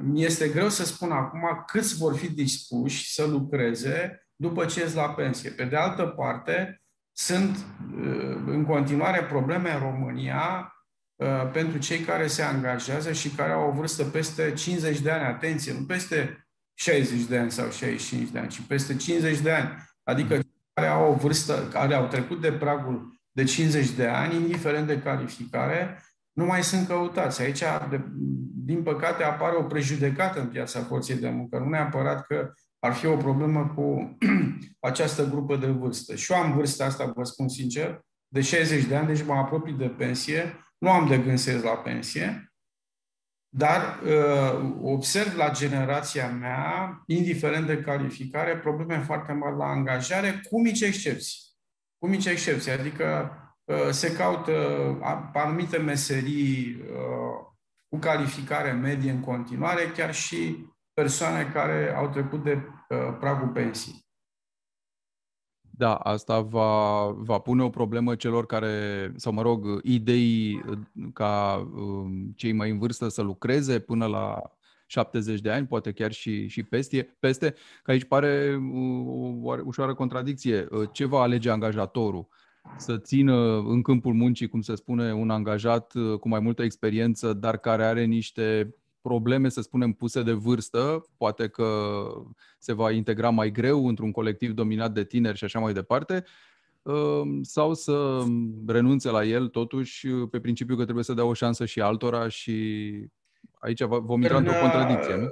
mi 0.02 0.24
este 0.24 0.48
greu 0.48 0.68
să 0.68 0.84
spun 0.84 1.10
acum 1.10 1.64
câți 1.66 1.96
vor 1.96 2.16
fi 2.16 2.30
dispuși 2.30 3.12
să 3.12 3.26
lucreze 3.26 4.26
după 4.36 4.64
ce 4.64 4.80
ies 4.80 4.94
la 4.94 5.08
pensie. 5.08 5.50
Pe 5.50 5.64
de 5.64 5.76
altă 5.76 6.06
parte, 6.06 6.82
sunt 7.12 7.56
uh, 7.56 8.42
în 8.46 8.64
continuare 8.64 9.22
probleme 9.22 9.72
în 9.72 9.78
România 9.78 10.72
Uh, 11.18 11.50
pentru 11.52 11.78
cei 11.78 11.98
care 11.98 12.26
se 12.26 12.42
angajează 12.42 13.12
și 13.12 13.28
care 13.28 13.52
au 13.52 13.68
o 13.68 13.72
vârstă 13.72 14.04
peste 14.04 14.52
50 14.52 15.00
de 15.00 15.10
ani. 15.10 15.24
Atenție, 15.24 15.72
nu 15.72 15.84
peste 15.84 16.46
60 16.74 17.20
de 17.20 17.38
ani 17.38 17.50
sau 17.50 17.70
65 17.70 18.28
de 18.28 18.38
ani, 18.38 18.48
ci 18.48 18.60
peste 18.60 18.96
50 18.96 19.38
de 19.38 19.50
ani. 19.50 19.70
Adică 20.02 20.40
care 20.72 20.86
au 20.86 21.12
o 21.12 21.14
vârstă, 21.14 21.68
care 21.72 21.94
au 21.94 22.06
trecut 22.06 22.40
de 22.40 22.52
pragul 22.52 23.20
de 23.30 23.44
50 23.44 23.90
de 23.90 24.06
ani, 24.06 24.34
indiferent 24.34 24.86
de 24.86 25.00
calificare, 25.00 26.02
nu 26.38 26.44
mai 26.44 26.64
sunt 26.64 26.86
căutați. 26.86 27.42
Aici, 27.42 27.62
de, 27.90 28.00
din 28.54 28.82
păcate, 28.82 29.22
apare 29.22 29.56
o 29.56 29.62
prejudecată 29.62 30.40
în 30.40 30.48
piața 30.48 30.80
forței 30.80 31.16
de 31.16 31.28
muncă. 31.28 31.58
Nu 31.58 31.68
neapărat 31.68 32.26
că 32.26 32.52
ar 32.78 32.92
fi 32.92 33.06
o 33.06 33.16
problemă 33.16 33.72
cu 33.74 34.16
această 34.90 35.24
grupă 35.24 35.56
de 35.56 35.66
vârstă. 35.66 36.14
Și 36.14 36.32
eu 36.32 36.38
am 36.38 36.52
vârsta 36.52 36.84
asta, 36.84 37.12
vă 37.14 37.24
spun 37.24 37.48
sincer, 37.48 38.00
de 38.28 38.40
60 38.40 38.84
de 38.84 38.96
ani, 38.96 39.06
deci 39.06 39.24
mă 39.24 39.34
apropii 39.34 39.72
de 39.72 39.88
pensie 39.88 40.64
nu 40.78 40.90
am 40.90 41.08
de 41.08 41.18
gând 41.18 41.38
să 41.38 41.50
ies 41.50 41.62
la 41.62 41.76
pensie, 41.76 42.52
dar 43.48 44.00
uh, 44.04 44.74
observ 44.82 45.36
la 45.36 45.50
generația 45.50 46.30
mea, 46.30 47.02
indiferent 47.06 47.66
de 47.66 47.80
calificare, 47.80 48.58
probleme 48.58 48.98
foarte 48.98 49.32
mari 49.32 49.56
la 49.56 49.64
angajare, 49.64 50.40
cu 50.50 50.60
mici 50.60 50.80
excepții. 50.80 51.40
Cu 51.98 52.08
mici 52.08 52.26
excepții, 52.26 52.70
adică 52.70 53.30
uh, 53.32 53.47
se 53.90 54.12
caută 54.12 54.52
anumite 55.32 55.78
meserii 55.78 56.76
uh, 56.80 57.46
cu 57.88 57.98
calificare 57.98 58.72
medie 58.72 59.10
în 59.10 59.20
continuare, 59.20 59.90
chiar 59.96 60.14
și 60.14 60.66
persoane 60.92 61.50
care 61.52 61.94
au 61.96 62.08
trecut 62.08 62.42
de 62.42 62.52
uh, 62.52 63.16
pragul 63.18 63.48
pensii. 63.48 64.06
Da, 65.60 65.94
asta 65.94 66.40
va, 66.40 67.10
va 67.10 67.38
pune 67.38 67.62
o 67.62 67.70
problemă 67.70 68.14
celor 68.14 68.46
care, 68.46 69.12
sau 69.16 69.32
mă 69.32 69.42
rog, 69.42 69.80
idei 69.82 70.64
ca 71.12 71.56
um, 71.74 72.32
cei 72.36 72.52
mai 72.52 72.70
în 72.70 72.78
vârstă 72.78 73.08
să 73.08 73.22
lucreze 73.22 73.80
până 73.80 74.06
la 74.06 74.42
70 74.86 75.40
de 75.40 75.50
ani, 75.50 75.66
poate 75.66 75.92
chiar 75.92 76.12
și, 76.12 76.46
și 76.46 76.62
peste, 76.62 77.16
peste, 77.20 77.54
că 77.82 77.90
aici 77.90 78.04
pare 78.04 78.60
o 79.44 79.56
ușoară 79.64 79.94
contradicție. 79.94 80.68
Ce 80.92 81.04
va 81.04 81.20
alege 81.20 81.50
angajatorul? 81.50 82.28
Să 82.76 82.98
țină 82.98 83.58
în 83.58 83.82
câmpul 83.82 84.14
muncii, 84.14 84.48
cum 84.48 84.60
se 84.60 84.74
spune, 84.74 85.14
un 85.14 85.30
angajat 85.30 85.92
cu 86.20 86.28
mai 86.28 86.40
multă 86.40 86.62
experiență, 86.62 87.32
dar 87.32 87.56
care 87.56 87.84
are 87.84 88.04
niște 88.04 88.74
probleme, 89.00 89.48
să 89.48 89.60
spunem, 89.60 89.92
puse 89.92 90.22
de 90.22 90.32
vârstă, 90.32 91.06
poate 91.16 91.48
că 91.48 91.66
se 92.58 92.72
va 92.72 92.90
integra 92.90 93.30
mai 93.30 93.50
greu 93.50 93.86
într-un 93.86 94.10
colectiv 94.10 94.52
dominat 94.52 94.92
de 94.92 95.04
tineri 95.04 95.36
și 95.36 95.44
așa 95.44 95.58
mai 95.58 95.72
departe, 95.72 96.24
um, 96.82 97.42
sau 97.42 97.74
să 97.74 98.22
renunțe 98.66 99.10
la 99.10 99.24
el 99.24 99.48
totuși 99.48 100.08
pe 100.08 100.40
principiu 100.40 100.76
că 100.76 100.82
trebuie 100.82 101.04
să 101.04 101.14
dea 101.14 101.24
o 101.24 101.32
șansă 101.32 101.64
și 101.64 101.80
altora 101.80 102.28
și 102.28 102.54
aici 103.58 103.82
vom 103.82 104.20
intra 104.20 104.36
în, 104.36 104.44
într-o 104.44 104.60
contradicție, 104.60 105.16
nu? 105.16 105.28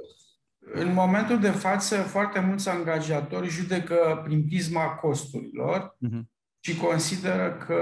În 0.73 0.93
momentul 0.93 1.39
de 1.39 1.51
față, 1.51 1.97
foarte 1.97 2.41
mulți 2.41 2.69
angajatori 2.69 3.49
judecă 3.49 4.21
prin 4.25 4.45
prisma 4.47 4.85
costurilor 4.85 5.97
uh-huh. 6.09 6.21
Și 6.67 6.77
consideră 6.77 7.53
că 7.67 7.81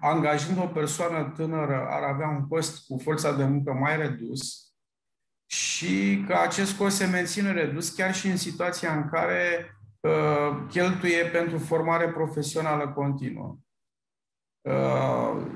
angajând 0.00 0.58
o 0.58 0.66
persoană 0.66 1.32
tânără 1.36 1.86
ar 1.90 2.02
avea 2.02 2.28
un 2.28 2.48
cost 2.48 2.86
cu 2.86 2.98
forța 2.98 3.32
de 3.32 3.44
muncă 3.44 3.72
mai 3.72 3.96
redus 3.96 4.72
și 5.46 6.24
că 6.26 6.34
acest 6.34 6.76
cost 6.76 6.96
se 6.96 7.06
menține 7.06 7.52
redus 7.52 7.90
chiar 7.90 8.14
și 8.14 8.26
în 8.26 8.36
situația 8.36 8.94
în 8.96 9.08
care 9.08 9.74
uh, 10.00 10.66
cheltuie 10.70 11.24
pentru 11.24 11.58
formare 11.58 12.08
profesională 12.08 12.88
continuă. 12.88 13.58
Uh, 14.60 15.46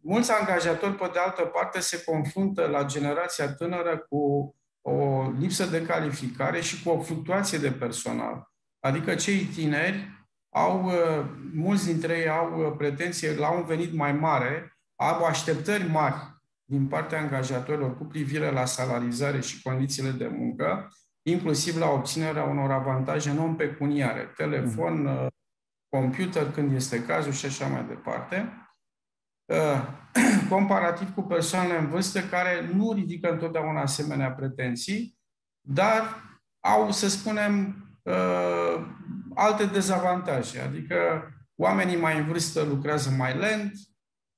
mulți 0.00 0.32
angajatori, 0.32 0.94
pe 0.94 1.10
de 1.12 1.18
altă 1.18 1.42
parte, 1.42 1.80
se 1.80 2.04
confruntă 2.04 2.66
la 2.66 2.84
generația 2.84 3.54
tânără 3.54 3.98
cu 4.08 4.54
o 4.80 5.30
lipsă 5.38 5.66
de 5.66 5.82
calificare 5.82 6.60
și 6.60 6.82
cu 6.82 6.90
o 6.90 7.00
fluctuație 7.00 7.58
de 7.58 7.72
personal. 7.72 8.50
Adică 8.80 9.14
cei 9.14 9.44
tineri 9.44 10.21
au, 10.54 10.84
uh, 10.84 11.24
mulți 11.54 11.86
dintre 11.86 12.18
ei 12.18 12.28
au 12.28 12.60
uh, 12.60 12.74
pretenție 12.76 13.34
la 13.34 13.50
un 13.50 13.64
venit 13.64 13.92
mai 13.92 14.12
mare, 14.12 14.76
au 14.96 15.24
așteptări 15.24 15.90
mari 15.90 16.32
din 16.64 16.86
partea 16.86 17.20
angajatorilor 17.20 17.96
cu 17.96 18.04
privire 18.04 18.50
la 18.50 18.64
salarizare 18.64 19.40
și 19.40 19.62
condițiile 19.62 20.10
de 20.10 20.28
muncă, 20.28 20.92
inclusiv 21.22 21.76
la 21.76 21.90
obținerea 21.90 22.42
unor 22.42 22.70
avantaje 22.70 23.32
non-pecuniare, 23.32 24.32
telefon, 24.36 25.02
mm. 25.02 25.28
computer 25.88 26.50
când 26.50 26.74
este 26.74 27.04
cazul 27.04 27.32
și 27.32 27.46
așa 27.46 27.66
mai 27.66 27.84
departe, 27.88 28.52
uh, 29.44 29.88
comparativ 30.54 31.14
cu 31.14 31.22
persoanele 31.22 31.78
în 31.78 31.88
vârstă 31.88 32.20
care 32.20 32.70
nu 32.74 32.92
ridică 32.92 33.30
întotdeauna 33.30 33.80
asemenea 33.80 34.32
pretenții, 34.32 35.18
dar 35.60 36.02
au, 36.60 36.90
să 36.90 37.08
spunem, 37.08 37.76
uh, 38.02 38.86
alte 39.34 39.64
dezavantaje. 39.64 40.60
Adică 40.60 40.96
oamenii 41.56 41.96
mai 41.96 42.18
în 42.18 42.26
vârstă 42.26 42.62
lucrează 42.62 43.10
mai 43.10 43.38
lent, 43.38 43.72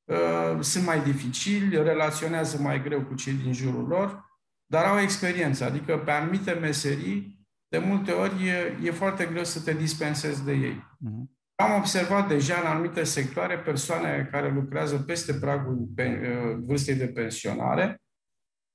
Uh, 0.04 0.60
sunt 0.60 0.84
mai 0.84 1.02
dificili, 1.02 1.82
relaționează 1.82 2.58
mai 2.62 2.82
greu 2.82 3.00
cu 3.00 3.14
cei 3.14 3.32
din 3.32 3.52
jurul 3.52 3.86
lor, 3.86 4.24
dar 4.66 4.84
au 4.84 5.00
experiență. 5.00 5.64
Adică 5.64 5.98
pe 5.98 6.10
anumite 6.10 6.52
meserii, 6.52 7.46
de 7.68 7.78
multe 7.78 8.12
ori 8.12 8.48
e, 8.48 8.78
e 8.82 8.90
foarte 8.90 9.24
greu 9.24 9.44
să 9.44 9.60
te 9.60 9.72
dispensezi 9.72 10.44
de 10.44 10.52
ei. 10.52 10.76
Uh-huh. 10.76 11.32
Am 11.54 11.78
observat 11.78 12.28
deja 12.28 12.54
în 12.60 12.66
anumite 12.66 13.04
sectoare 13.04 13.58
persoane 13.58 14.28
care 14.30 14.52
lucrează 14.52 14.98
peste 14.98 15.34
pragul 15.34 15.88
pe, 15.94 16.20
uh, 16.22 16.62
vârstei 16.66 16.94
de 16.94 17.06
pensionare, 17.06 18.02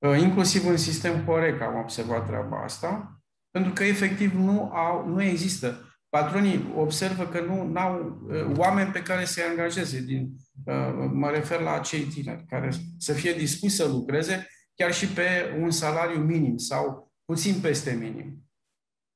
uh, 0.06 0.20
inclusiv 0.20 0.66
în 0.66 0.76
sistem 0.76 1.24
corect 1.24 1.62
am 1.62 1.78
observat 1.78 2.26
treaba 2.26 2.62
asta, 2.62 3.20
pentru 3.50 3.72
că 3.72 3.84
efectiv 3.84 4.32
nu, 4.32 4.70
au, 4.72 5.08
nu 5.08 5.22
există 5.22 5.89
Patronii 6.10 6.72
observă 6.76 7.26
că 7.26 7.40
nu 7.40 7.80
au 7.80 8.20
uh, 8.28 8.56
oameni 8.56 8.90
pe 8.90 9.02
care 9.02 9.24
să-i 9.24 9.42
angajeze. 9.42 10.00
Din, 10.00 10.30
uh, 10.64 11.10
mă 11.12 11.30
refer 11.30 11.60
la 11.60 11.78
cei 11.78 12.02
tineri, 12.02 12.44
care 12.48 12.70
să 12.98 13.12
fie 13.12 13.32
dispuși 13.32 13.74
să 13.74 13.88
lucreze 13.88 14.46
chiar 14.74 14.92
și 14.92 15.06
pe 15.06 15.56
un 15.60 15.70
salariu 15.70 16.20
minim 16.20 16.56
sau 16.56 17.12
puțin 17.24 17.60
peste 17.60 17.92
minim. 17.92 18.50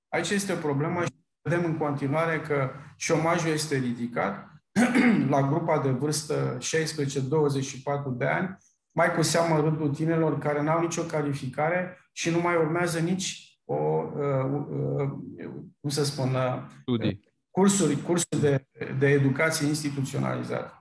Aici 0.09 0.31
este 0.31 0.53
o 0.53 0.57
problemă 0.57 1.05
și 1.05 1.11
vedem 1.49 1.65
în 1.65 1.77
continuare 1.77 2.41
că 2.41 2.71
șomajul 2.97 3.51
este 3.51 3.77
ridicat 3.77 4.49
la 5.35 5.49
grupa 5.49 5.79
de 5.79 5.91
vârstă 5.91 6.59
16-24 6.59 6.61
de 8.17 8.25
ani, 8.25 8.57
mai 8.97 9.15
cu 9.15 9.23
seamă 9.23 9.61
rândul 9.61 9.95
tinerilor 9.95 10.39
care 10.39 10.63
n-au 10.63 10.81
nicio 10.81 11.03
calificare 11.03 11.99
și 12.13 12.31
nu 12.31 12.41
mai 12.41 12.57
urmează 12.57 12.99
nici 12.99 13.54
o, 13.65 13.75
uh, 13.75 14.67
uh, 14.71 15.11
cum 15.81 15.91
să 15.91 16.05
spun, 16.05 16.29
uh, 16.29 16.63
Studii. 16.81 17.21
cursuri, 17.51 18.03
cursuri 18.03 18.41
de, 18.41 18.67
de 18.99 19.07
educație 19.07 19.67
instituționalizată. 19.67 20.79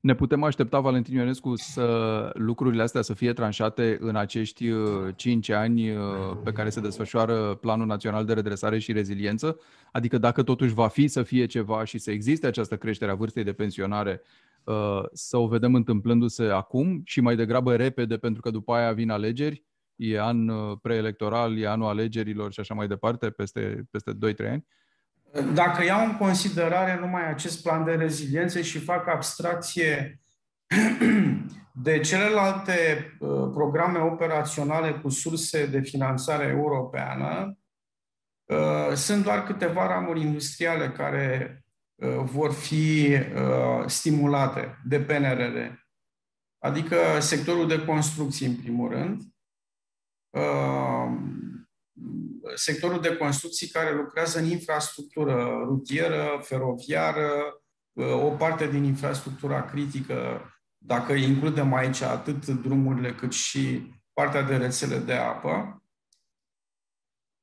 Ne 0.00 0.14
putem 0.14 0.42
aștepta, 0.42 0.80
Valentin 0.80 1.16
Ionescu, 1.16 1.56
să 1.56 2.30
lucrurile 2.34 2.82
astea 2.82 3.02
să 3.02 3.14
fie 3.14 3.32
tranșate 3.32 3.98
în 4.00 4.16
acești 4.16 4.70
5 5.16 5.48
ani 5.48 5.90
pe 6.44 6.52
care 6.52 6.70
se 6.70 6.80
desfășoară 6.80 7.54
Planul 7.54 7.86
Național 7.86 8.24
de 8.24 8.32
Redresare 8.32 8.78
și 8.78 8.92
Reziliență? 8.92 9.58
Adică 9.92 10.18
dacă 10.18 10.42
totuși 10.42 10.74
va 10.74 10.88
fi 10.88 11.08
să 11.08 11.22
fie 11.22 11.46
ceva 11.46 11.84
și 11.84 11.98
să 11.98 12.10
existe 12.10 12.46
această 12.46 12.76
creștere 12.76 13.10
a 13.10 13.14
vârstei 13.14 13.44
de 13.44 13.52
pensionare, 13.52 14.22
să 15.12 15.36
o 15.36 15.46
vedem 15.46 15.74
întâmplându-se 15.74 16.44
acum 16.44 17.02
și 17.04 17.20
mai 17.20 17.36
degrabă 17.36 17.76
repede, 17.76 18.16
pentru 18.16 18.42
că 18.42 18.50
după 18.50 18.72
aia 18.72 18.92
vin 18.92 19.10
alegeri, 19.10 19.64
e 20.02 20.20
an 20.20 20.48
uh, 20.48 20.78
preelectoral, 20.82 21.58
e 21.58 21.66
anul 21.66 21.88
alegerilor 21.88 22.52
și 22.52 22.60
așa 22.60 22.74
mai 22.74 22.86
departe, 22.86 23.30
peste, 23.30 23.82
peste 23.90 24.12
2-3 24.12 24.50
ani? 24.50 24.66
Dacă 25.54 25.84
iau 25.84 26.04
în 26.04 26.16
considerare 26.16 27.00
numai 27.00 27.28
acest 27.28 27.62
plan 27.62 27.84
de 27.84 27.94
reziliență 27.94 28.60
și 28.60 28.78
fac 28.78 29.08
abstracție 29.08 30.20
de 31.72 32.00
celelalte 32.00 33.06
uh, 33.18 33.50
programe 33.52 33.98
operaționale 33.98 34.92
cu 34.92 35.08
surse 35.08 35.66
de 35.66 35.80
finanțare 35.80 36.46
europeană, 36.46 37.58
uh, 38.44 38.94
sunt 38.94 39.24
doar 39.24 39.44
câteva 39.44 39.86
ramuri 39.86 40.20
industriale 40.20 40.90
care 40.90 41.56
vor 42.24 42.52
fi 42.52 43.16
stimulate 43.86 44.78
de 44.84 45.00
PNRR. 45.00 45.56
Adică 46.58 46.96
sectorul 47.18 47.68
de 47.68 47.84
construcții, 47.84 48.46
în 48.46 48.56
primul 48.56 48.90
rând, 48.90 49.22
Ehm, 49.22 49.31
sectorul 52.54 53.00
de 53.00 53.16
construcții 53.16 53.68
care 53.68 53.94
lucrează 53.94 54.38
în 54.38 54.44
infrastructură 54.44 55.62
rutieră, 55.64 56.40
feroviară, 56.42 57.30
o 57.94 58.30
parte 58.30 58.66
din 58.66 58.84
infrastructura 58.84 59.64
critică, 59.64 60.50
dacă 60.78 61.12
includem 61.12 61.74
aici 61.74 62.00
atât 62.00 62.46
drumurile 62.46 63.14
cât 63.14 63.32
și 63.32 63.92
partea 64.12 64.42
de 64.42 64.56
rețele 64.56 64.98
de 64.98 65.12
apă. 65.12 65.82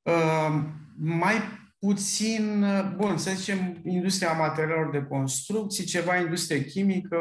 Ehm, 0.02 0.74
mai 0.96 1.34
puțin, 1.78 2.64
bun, 2.96 3.18
să 3.18 3.30
zicem, 3.30 3.80
industria 3.84 4.32
materialelor 4.32 4.90
de 4.90 5.06
construcții, 5.08 5.84
ceva 5.84 6.16
industrie 6.16 6.64
chimică, 6.64 7.18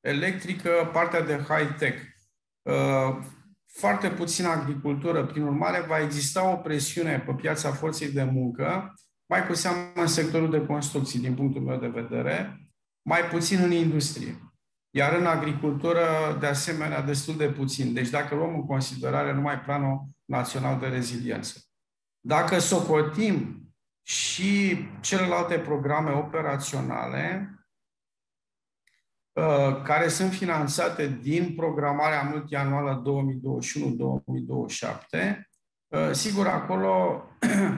electrică, 0.00 0.90
partea 0.92 1.20
de 1.20 1.36
high-tech. 1.36 2.02
Ehm, 3.74 3.86
foarte 3.86 4.10
puțină 4.10 4.48
agricultură, 4.48 5.26
prin 5.26 5.42
urmare 5.42 5.84
va 5.88 6.00
exista 6.00 6.50
o 6.52 6.56
presiune 6.56 7.18
pe 7.18 7.32
piața 7.32 7.70
forței 7.70 8.12
de 8.12 8.24
muncă, 8.24 8.94
mai 9.26 9.46
cu 9.46 9.54
seamă 9.54 9.78
în 9.94 10.06
sectorul 10.06 10.50
de 10.50 10.66
construcții, 10.66 11.20
din 11.20 11.34
punctul 11.34 11.62
meu 11.62 11.78
de 11.78 11.86
vedere, 11.86 12.68
mai 13.02 13.20
puțin 13.20 13.62
în 13.62 13.72
industrie. 13.72 14.38
Iar 14.90 15.18
în 15.18 15.26
agricultură, 15.26 16.36
de 16.40 16.46
asemenea, 16.46 17.02
destul 17.02 17.36
de 17.36 17.48
puțin. 17.48 17.92
Deci 17.92 18.10
dacă 18.10 18.34
luăm 18.34 18.54
în 18.54 18.66
considerare 18.66 19.32
numai 19.32 19.60
Planul 19.60 20.08
Național 20.24 20.78
de 20.78 20.86
Reziliență. 20.86 21.58
Dacă 22.20 22.58
socotim 22.58 23.68
și 24.02 24.78
celelalte 25.00 25.58
programe 25.58 26.10
operaționale, 26.10 27.48
Uh, 27.48 27.53
care 29.82 30.08
sunt 30.08 30.32
finanțate 30.32 31.18
din 31.22 31.54
programarea 31.54 32.22
multianuală 32.22 33.02
2021-2027. 35.10 35.36
Uh, 35.88 36.10
sigur, 36.12 36.46
acolo 36.46 37.24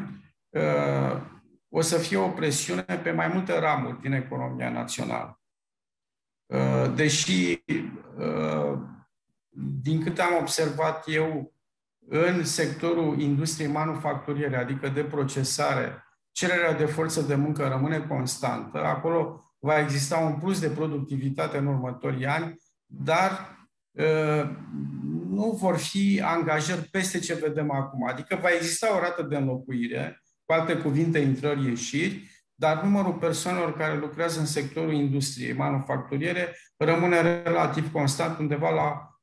uh, 0.51 1.21
o 1.69 1.81
să 1.81 1.99
fie 1.99 2.16
o 2.16 2.29
presiune 2.29 3.01
pe 3.03 3.11
mai 3.11 3.29
multe 3.29 3.59
ramuri 3.59 4.01
din 4.01 4.12
economia 4.12 4.71
națională. 4.71 5.40
Deși, 6.95 7.64
din 9.83 10.03
câte 10.03 10.23
am 10.23 10.37
observat 10.40 11.05
eu, 11.07 11.53
în 12.09 12.45
sectorul 12.45 13.21
industriei 13.21 13.71
manufacturiere, 13.71 14.57
adică 14.57 14.88
de 14.88 15.05
procesare 15.05 16.05
cererea 16.33 16.73
de 16.73 16.85
forță 16.85 17.23
de 17.23 17.35
muncă 17.35 17.69
rămâne 17.69 18.07
constantă, 18.07 18.85
acolo 18.85 19.46
va 19.67 19.81
exista 19.81 20.17
un 20.17 20.39
plus 20.39 20.61
de 20.61 20.69
productivitate 20.69 21.57
în 21.59 21.67
următorii 21.67 22.27
ani, 22.27 22.55
dar 22.87 23.59
uh, 23.91 24.51
nu 25.31 25.51
vor 25.51 25.77
fi 25.77 26.21
angajări 26.25 26.81
peste 26.81 27.19
ce 27.19 27.35
vedem 27.35 27.71
acum. 27.71 28.09
Adică 28.09 28.39
va 28.43 28.49
exista 28.49 28.97
o 28.97 29.01
rată 29.01 29.23
de 29.23 29.37
înlocuire, 29.37 30.23
cu 30.45 30.53
alte 30.53 30.77
cuvinte, 30.77 31.19
intrări-ieșiri, 31.19 32.31
dar 32.55 32.83
numărul 32.83 33.13
persoanelor 33.13 33.77
care 33.77 33.99
lucrează 33.99 34.41
în 34.41 34.47
sectorul 34.47 34.93
industriei 34.93 35.53
manufacturiere 35.53 36.57
rămâne 36.77 37.43
relativ 37.43 37.93
constant, 37.93 38.39
undeva 38.39 38.71
la 38.71 39.17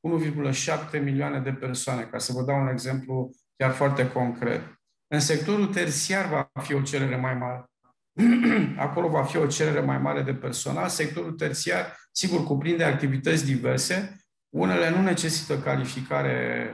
1,7 0.92 1.02
milioane 1.02 1.38
de 1.38 1.52
persoane, 1.52 2.02
ca 2.02 2.18
să 2.18 2.32
vă 2.32 2.42
dau 2.42 2.60
un 2.60 2.68
exemplu 2.68 3.30
chiar 3.56 3.70
foarte 3.70 4.12
concret. 4.12 4.62
În 5.06 5.20
sectorul 5.20 5.66
terțiar 5.66 6.28
va 6.28 6.50
fi 6.62 6.74
o 6.74 6.82
cerere 6.82 7.16
mai 7.16 7.34
mare. 7.34 7.64
Acolo 8.86 9.08
va 9.08 9.22
fi 9.22 9.36
o 9.36 9.46
cerere 9.46 9.80
mai 9.80 9.98
mare 9.98 10.22
de 10.22 10.34
personal. 10.34 10.88
Sectorul 10.88 11.32
terțiar, 11.32 11.96
sigur, 12.12 12.44
cuprinde 12.44 12.84
activități 12.84 13.44
diverse. 13.44 14.16
Unele 14.48 14.90
nu 14.90 15.02
necesită 15.02 15.58
calificare 15.58 16.70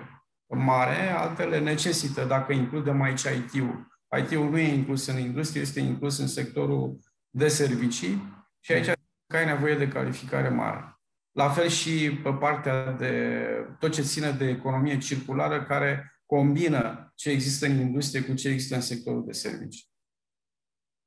mare, 0.46 1.10
altele 1.10 1.58
necesită, 1.58 2.24
dacă 2.24 2.52
includem 2.52 3.02
aici 3.02 3.22
IT-ul. 3.22 3.88
IT-ul 4.18 4.50
nu 4.50 4.58
e 4.58 4.74
inclus 4.74 5.06
în 5.06 5.18
industrie, 5.18 5.62
este 5.62 5.80
inclus 5.80 6.18
în 6.18 6.26
sectorul 6.26 6.98
de 7.30 7.48
servicii 7.48 8.44
și 8.60 8.72
aici 8.72 8.88
ai 9.34 9.44
nevoie 9.44 9.76
de 9.76 9.88
calificare 9.88 10.48
mare. 10.48 10.94
La 11.30 11.48
fel 11.48 11.68
și 11.68 12.20
pe 12.22 12.32
partea 12.32 12.92
de 12.92 13.44
tot 13.78 13.92
ce 13.92 14.02
ține 14.02 14.30
de 14.30 14.48
economie 14.48 14.98
circulară, 14.98 15.62
care 15.62 16.20
combină 16.26 17.12
ce 17.14 17.30
există 17.30 17.66
în 17.66 17.78
industrie 17.78 18.22
cu 18.22 18.34
ce 18.34 18.48
există 18.48 18.74
în 18.74 18.80
sectorul 18.80 19.24
de 19.26 19.32
servicii. 19.32 19.88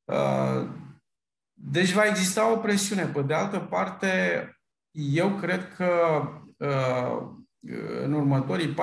Uh, 0.04 0.70
deci 1.54 1.92
va 1.92 2.06
exista 2.06 2.52
o 2.52 2.58
presiune. 2.58 3.06
Pe 3.06 3.22
de 3.22 3.34
altă 3.34 3.60
parte, 3.60 4.48
eu 4.92 5.36
cred 5.36 5.76
că 5.76 6.22
uh, 6.58 7.44
în 8.02 8.14
următorii 8.14 8.74
4-5 8.74 8.76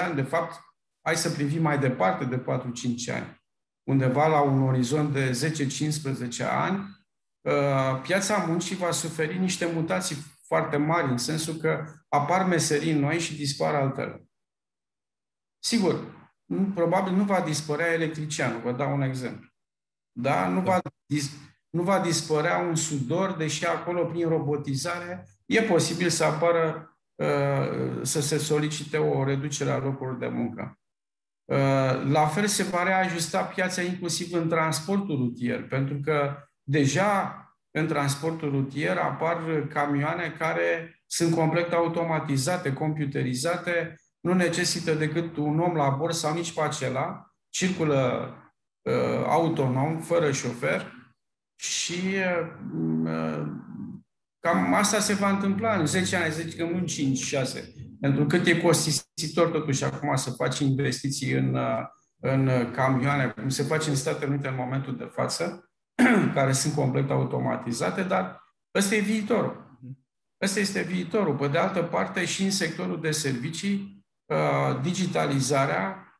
ani, 0.00 0.14
de 0.14 0.22
fapt, 0.22 0.60
hai 1.06 1.16
să 1.16 1.30
privim 1.30 1.62
mai 1.62 1.78
departe 1.78 2.24
de 2.24 2.38
4-5 2.38 3.14
ani, 3.14 3.42
undeva 3.82 4.26
la 4.26 4.40
un 4.40 4.62
orizont 4.62 5.12
de 5.12 5.54
10-15 6.40 6.48
ani, 6.48 6.78
uh, 7.40 8.00
piața 8.02 8.36
muncii 8.36 8.76
va 8.76 8.90
suferi 8.90 9.38
niște 9.38 9.66
mutații 9.66 10.16
foarte 10.46 10.76
mari, 10.76 11.10
în 11.10 11.18
sensul 11.18 11.54
că 11.54 11.84
apar 12.08 12.46
meserii 12.46 12.92
noi 12.92 13.18
și 13.18 13.36
dispar 13.36 13.74
altele. 13.74 14.24
Sigur, 15.64 16.22
nu, 16.44 16.72
probabil 16.74 17.12
nu 17.12 17.24
va 17.24 17.40
dispărea 17.40 17.92
electricianul, 17.92 18.60
vă 18.60 18.72
dau 18.72 18.94
un 18.94 19.02
exemplu. 19.02 19.51
Da? 20.12 20.48
Nu, 20.48 20.60
va, 20.60 20.80
dis, 21.06 21.30
nu 21.70 21.82
va 21.82 22.00
dispărea 22.00 22.58
un 22.58 22.74
sudor, 22.74 23.36
deși 23.36 23.66
acolo, 23.66 24.04
prin 24.04 24.28
robotizare, 24.28 25.26
e 25.46 25.62
posibil 25.62 26.08
să 26.08 26.24
apară, 26.24 26.96
uh, 27.14 28.00
să 28.02 28.20
se 28.20 28.38
solicite 28.38 28.98
o 28.98 29.24
reducere 29.24 29.70
a 29.70 29.78
locurilor 29.78 30.18
de 30.18 30.28
muncă. 30.28 30.78
Uh, 31.44 32.10
la 32.10 32.26
fel 32.26 32.46
se 32.46 32.62
va 32.62 32.82
reajusta 32.82 33.42
piața 33.42 33.82
inclusiv 33.82 34.32
în 34.32 34.48
transportul 34.48 35.16
rutier, 35.16 35.66
pentru 35.66 36.00
că 36.04 36.36
deja 36.62 37.36
în 37.70 37.86
transportul 37.86 38.50
rutier 38.50 38.96
apar 38.96 39.66
camioane 39.68 40.34
care 40.38 41.02
sunt 41.06 41.34
complet 41.34 41.72
automatizate, 41.72 42.72
computerizate, 42.72 43.96
nu 44.20 44.34
necesită 44.34 44.94
decât 44.94 45.36
un 45.36 45.60
om 45.60 45.74
la 45.74 45.88
bord 45.88 46.14
sau 46.14 46.34
nici 46.34 46.52
pe 46.52 46.60
acela, 46.60 47.34
circulă 47.48 48.28
uh, 48.36 48.41
autonom, 49.26 49.98
fără 49.98 50.32
șofer 50.32 50.92
și 51.62 52.00
uh, 53.04 53.46
cam 54.38 54.74
asta 54.74 54.98
se 54.98 55.14
va 55.14 55.30
întâmpla 55.30 55.76
în 55.76 55.86
10 55.86 56.16
ani, 56.16 56.32
zic 56.32 56.56
că 56.56 56.64
nu 56.64 56.84
5-6. 56.84 57.64
Pentru 58.00 58.26
cât 58.26 58.46
e 58.46 58.60
costisitor 58.60 59.50
totuși 59.50 59.84
acum 59.84 60.16
să 60.16 60.30
faci 60.30 60.58
investiții 60.58 61.32
în, 61.32 61.54
uh, 61.54 61.78
în 62.20 62.70
camioane, 62.72 63.28
cum 63.28 63.48
se 63.48 63.62
face 63.62 63.90
în 63.90 63.96
Statele 63.96 64.30
Unite 64.30 64.48
în 64.48 64.54
momentul 64.54 64.96
de 64.96 65.10
față, 65.12 65.70
care 66.34 66.52
sunt 66.52 66.74
complet 66.74 67.10
automatizate, 67.10 68.02
dar 68.02 68.42
ăsta 68.74 68.94
e 68.94 69.00
viitorul. 69.00 69.78
Ăsta 70.42 70.60
este 70.60 70.82
viitorul. 70.82 71.34
Pe 71.34 71.48
de 71.48 71.58
altă 71.58 71.82
parte, 71.82 72.24
și 72.24 72.42
în 72.42 72.50
sectorul 72.50 73.00
de 73.00 73.10
servicii, 73.10 74.04
uh, 74.26 74.80
digitalizarea 74.82 76.11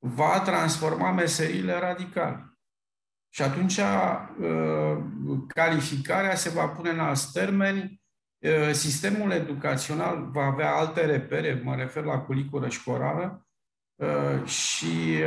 va 0.00 0.40
transforma 0.40 1.12
meseriile 1.12 1.78
radical. 1.78 2.58
Și 3.28 3.42
atunci 3.42 3.76
uh, 3.76 4.98
calificarea 5.46 6.34
se 6.34 6.48
va 6.48 6.68
pune 6.68 6.90
în 6.90 6.98
alți 6.98 7.32
termeni, 7.32 8.02
uh, 8.38 8.72
sistemul 8.72 9.30
educațional 9.30 10.30
va 10.30 10.44
avea 10.44 10.74
alte 10.74 11.04
repere, 11.04 11.60
mă 11.64 11.74
refer 11.74 12.04
la 12.04 12.18
culicură 12.18 12.68
școlară, 12.68 13.44
și 14.44 15.18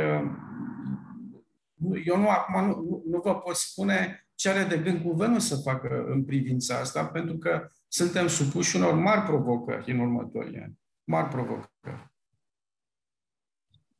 eu 2.04 2.18
nu, 2.18 2.28
acum 2.28 2.64
nu, 2.64 3.02
nu 3.06 3.20
vă 3.20 3.34
pot 3.34 3.54
spune 3.54 4.26
ce 4.34 4.48
are 4.48 4.64
de 4.64 4.78
gând 4.78 5.02
guvernul 5.02 5.40
să 5.40 5.56
facă 5.56 6.04
în 6.06 6.24
privința 6.24 6.78
asta, 6.78 7.06
pentru 7.06 7.36
că 7.36 7.68
suntem 7.88 8.26
supuși 8.26 8.76
unor 8.76 8.94
mari 8.94 9.20
provocări 9.20 9.92
în 9.92 9.98
următorii 9.98 10.60
ani. 10.60 10.78
Mari 11.04 11.28
provocări. 11.28 12.12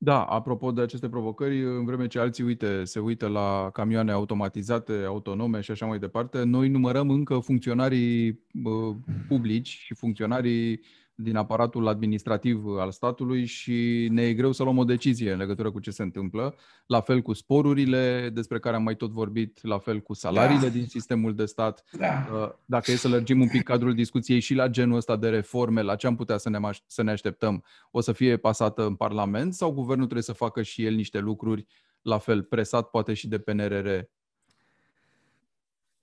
Da, 0.05 0.23
apropo 0.23 0.73
de 0.73 0.81
aceste 0.81 1.09
provocări, 1.09 1.65
în 1.65 1.85
vreme 1.85 2.07
ce 2.07 2.19
alții 2.19 2.45
uite, 2.45 2.85
se 2.85 2.99
uită 2.99 3.27
la 3.27 3.71
camioane 3.73 4.13
automatizate, 4.13 5.03
autonome 5.07 5.61
și 5.61 5.71
așa 5.71 5.87
mai 5.87 5.99
departe, 5.99 6.43
noi 6.43 6.69
numărăm 6.69 7.11
încă 7.11 7.39
funcționarii 7.39 8.29
uh, 8.65 8.97
publici 9.29 9.69
și 9.69 9.95
funcționarii 9.95 10.81
din 11.15 11.37
aparatul 11.37 11.89
administrativ 11.89 12.65
al 12.79 12.91
statului 12.91 13.45
și 13.45 14.09
ne 14.11 14.23
e 14.23 14.35
greu 14.35 14.53
să 14.53 14.63
luăm 14.63 14.79
o 14.79 14.85
decizie 14.85 15.33
în 15.33 15.39
legătură 15.39 15.71
cu 15.71 15.81
ce 15.81 15.91
se 15.91 16.03
întâmplă. 16.03 16.55
La 16.87 17.01
fel 17.01 17.21
cu 17.21 17.33
sporurile 17.33 18.31
despre 18.33 18.59
care 18.59 18.77
am 18.77 18.83
mai 18.83 18.97
tot 18.97 19.11
vorbit, 19.11 19.59
la 19.63 19.79
fel 19.79 20.01
cu 20.01 20.15
salariile 20.15 20.67
da. 20.67 20.73
din 20.73 20.87
sistemul 20.87 21.35
de 21.35 21.45
stat. 21.45 21.85
Da. 21.99 22.29
Uh, 22.33 22.49
dacă 22.65 22.91
e 22.91 22.97
să 22.97 23.09
lărgim 23.09 23.41
un 23.41 23.49
pic 23.49 23.63
cadrul 23.63 23.95
discuției 23.95 24.41
și 24.41 24.55
la 24.55 24.69
genul 24.69 24.97
ăsta 24.97 25.17
de 25.17 25.29
reforme, 25.29 25.83
la 25.83 25.97
ce 25.97 26.07
am 26.07 26.17
putea 26.17 26.37
să 26.37 26.49
ne, 26.49 26.59
să 26.87 27.03
ne 27.03 27.11
așteptăm? 27.11 27.65
O 27.91 28.01
să 28.01 28.13
fie 28.13 28.37
pasată 28.37 28.87
în 28.87 28.95
Parlament 28.95 29.55
sau 29.55 29.73
guvernul 29.73 30.05
trebuie 30.05 30.23
să 30.23 30.33
facă 30.33 30.63
și 30.63 30.85
el 30.85 30.95
niște 30.95 31.19
lucruri 31.19 31.67
la 32.03 32.19
fel 32.19 32.43
presat 32.43 32.91
poate 32.91 33.15
și 33.15 33.29
de 33.29 33.39
PNRR 33.39 33.89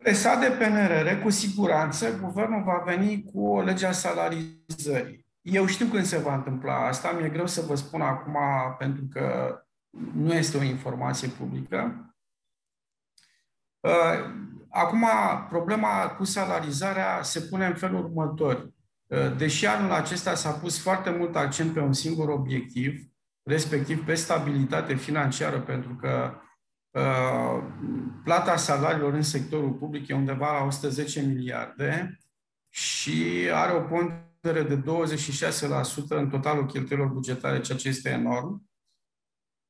Presat 0.02 0.40
de 0.40 0.50
PNRR, 0.50 1.22
cu 1.22 1.30
siguranță, 1.30 2.18
guvernul 2.18 2.64
va 2.64 2.84
veni 2.86 3.24
cu 3.24 3.48
o 3.48 3.62
lege 3.62 3.86
a 3.86 3.92
salarizării. 3.92 5.26
Eu 5.42 5.66
știu 5.66 5.86
când 5.86 6.06
se 6.06 6.18
va 6.18 6.36
întâmpla 6.36 6.88
asta, 6.88 7.12
mi-e 7.12 7.30
greu 7.30 7.48
să 7.48 7.62
vă 7.62 7.76
spun 7.76 8.02
acum 8.02 8.38
pentru 8.78 9.04
că 9.12 9.56
nu 10.14 10.34
este 10.34 10.58
o 10.58 10.64
informație 10.64 11.28
publică. 11.28 12.14
Uh, 13.80 13.92
acum, 14.70 15.06
problema 15.50 16.10
cu 16.10 16.24
salarizarea 16.24 17.24
se 17.24 17.40
pune 17.40 17.66
în 17.66 17.76
felul 17.76 18.04
următor. 18.04 18.72
Uh, 19.08 19.38
deși 19.38 19.66
anul 19.66 19.92
acesta 19.92 20.36
s-a 20.36 20.52
pus 20.52 20.82
foarte 20.82 21.10
mult 21.10 21.36
accent 21.36 21.74
pe 21.74 21.80
un 21.80 21.94
singur 21.94 22.30
obiectiv, 22.30 23.02
respectiv 23.44 24.06
pe 24.06 24.14
stabilitate 24.14 24.96
financiară, 24.96 25.60
pentru 25.60 25.96
că 25.96 26.34
Uh, 26.34 26.50
plata 28.24 28.56
salariilor 28.56 29.14
în 29.14 29.22
sectorul 29.22 29.72
public 29.72 30.08
e 30.08 30.14
undeva 30.14 30.60
la 30.60 30.66
110 30.66 31.22
miliarde 31.22 32.18
și 32.70 33.50
are 33.54 33.72
o 33.72 33.82
pondere 33.82 34.64
de 34.64 34.82
26% 34.82 34.84
în 36.08 36.30
totalul 36.30 36.66
cheltuielor 36.66 37.08
bugetare, 37.08 37.62
ceea 37.62 37.78
ce 37.78 37.88
este 37.88 38.10
enorm. 38.10 38.70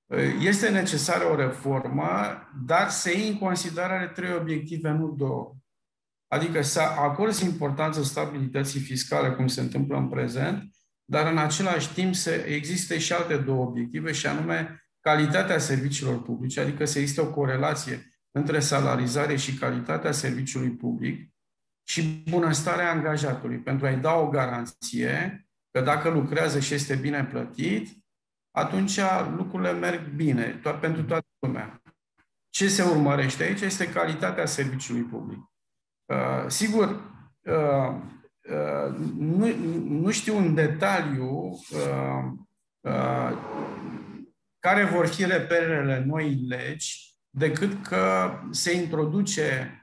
Uh, 0.06 0.36
este 0.40 0.70
necesară 0.70 1.26
o 1.26 1.36
reformă, 1.36 2.10
dar 2.66 2.90
se 2.90 3.18
iei 3.18 3.30
în 3.30 3.38
considerare 3.38 4.08
trei 4.08 4.34
obiective, 4.34 4.90
nu 4.90 5.16
două. 5.18 5.56
Adică 6.28 6.62
să 6.62 6.82
acorzi 6.82 7.46
importanță 7.46 8.04
stabilității 8.04 8.80
fiscale, 8.80 9.36
cum 9.36 9.48
se 9.48 9.62
întâmplă 9.62 9.98
în 9.98 10.10
prezent, 10.10 10.76
dar 11.06 11.32
în 11.32 11.38
același 11.38 11.94
timp 11.94 12.16
să 12.16 12.30
existe 12.32 12.98
și 12.98 13.14
alte 13.14 13.38
două 13.38 13.66
obiective, 13.66 14.12
și 14.12 14.28
anume 14.28 14.86
calitatea 15.02 15.58
serviciilor 15.58 16.22
publice, 16.22 16.60
adică 16.60 16.86
să 16.86 17.00
existe 17.00 17.22
o 17.22 17.32
corelație 17.34 18.12
între 18.32 18.60
salarizare 18.60 19.36
și 19.36 19.54
calitatea 19.58 20.12
serviciului 20.12 20.70
public 20.70 21.32
și 21.88 22.24
bunăstarea 22.30 22.92
angajatului, 22.92 23.58
pentru 23.58 23.86
a-i 23.86 23.98
da 23.98 24.14
o 24.14 24.30
garanție 24.30 25.46
că 25.72 25.82
dacă 25.82 26.10
lucrează 26.10 26.60
și 26.60 26.74
este 26.74 26.96
bine 26.96 27.26
plătit, 27.26 27.90
atunci 28.52 29.00
lucrurile 29.36 29.72
merg 29.72 30.10
bine 30.10 30.60
to- 30.60 30.80
pentru 30.80 31.04
toată 31.04 31.28
lumea. 31.40 31.82
Ce 32.50 32.68
se 32.68 32.84
urmărește 32.84 33.44
aici 33.44 33.62
este 33.62 33.90
calitatea 33.90 34.46
serviciului 34.46 35.02
public. 35.02 35.40
Uh, 36.06 36.48
sigur, 36.48 36.88
uh, 37.42 37.96
uh, 38.50 38.96
nu, 39.18 39.56
nu 39.88 40.12
știu 40.12 40.38
în 40.38 40.54
detaliu 40.54 41.50
uh, 41.50 42.32
uh, 42.80 43.38
care 44.62 44.86
vor 44.86 45.08
fi 45.08 45.26
reperele 45.26 46.04
noi 46.08 46.46
legi, 46.48 47.16
decât 47.30 47.88
că 47.88 48.34
se 48.52 48.76
introduce 48.76 49.80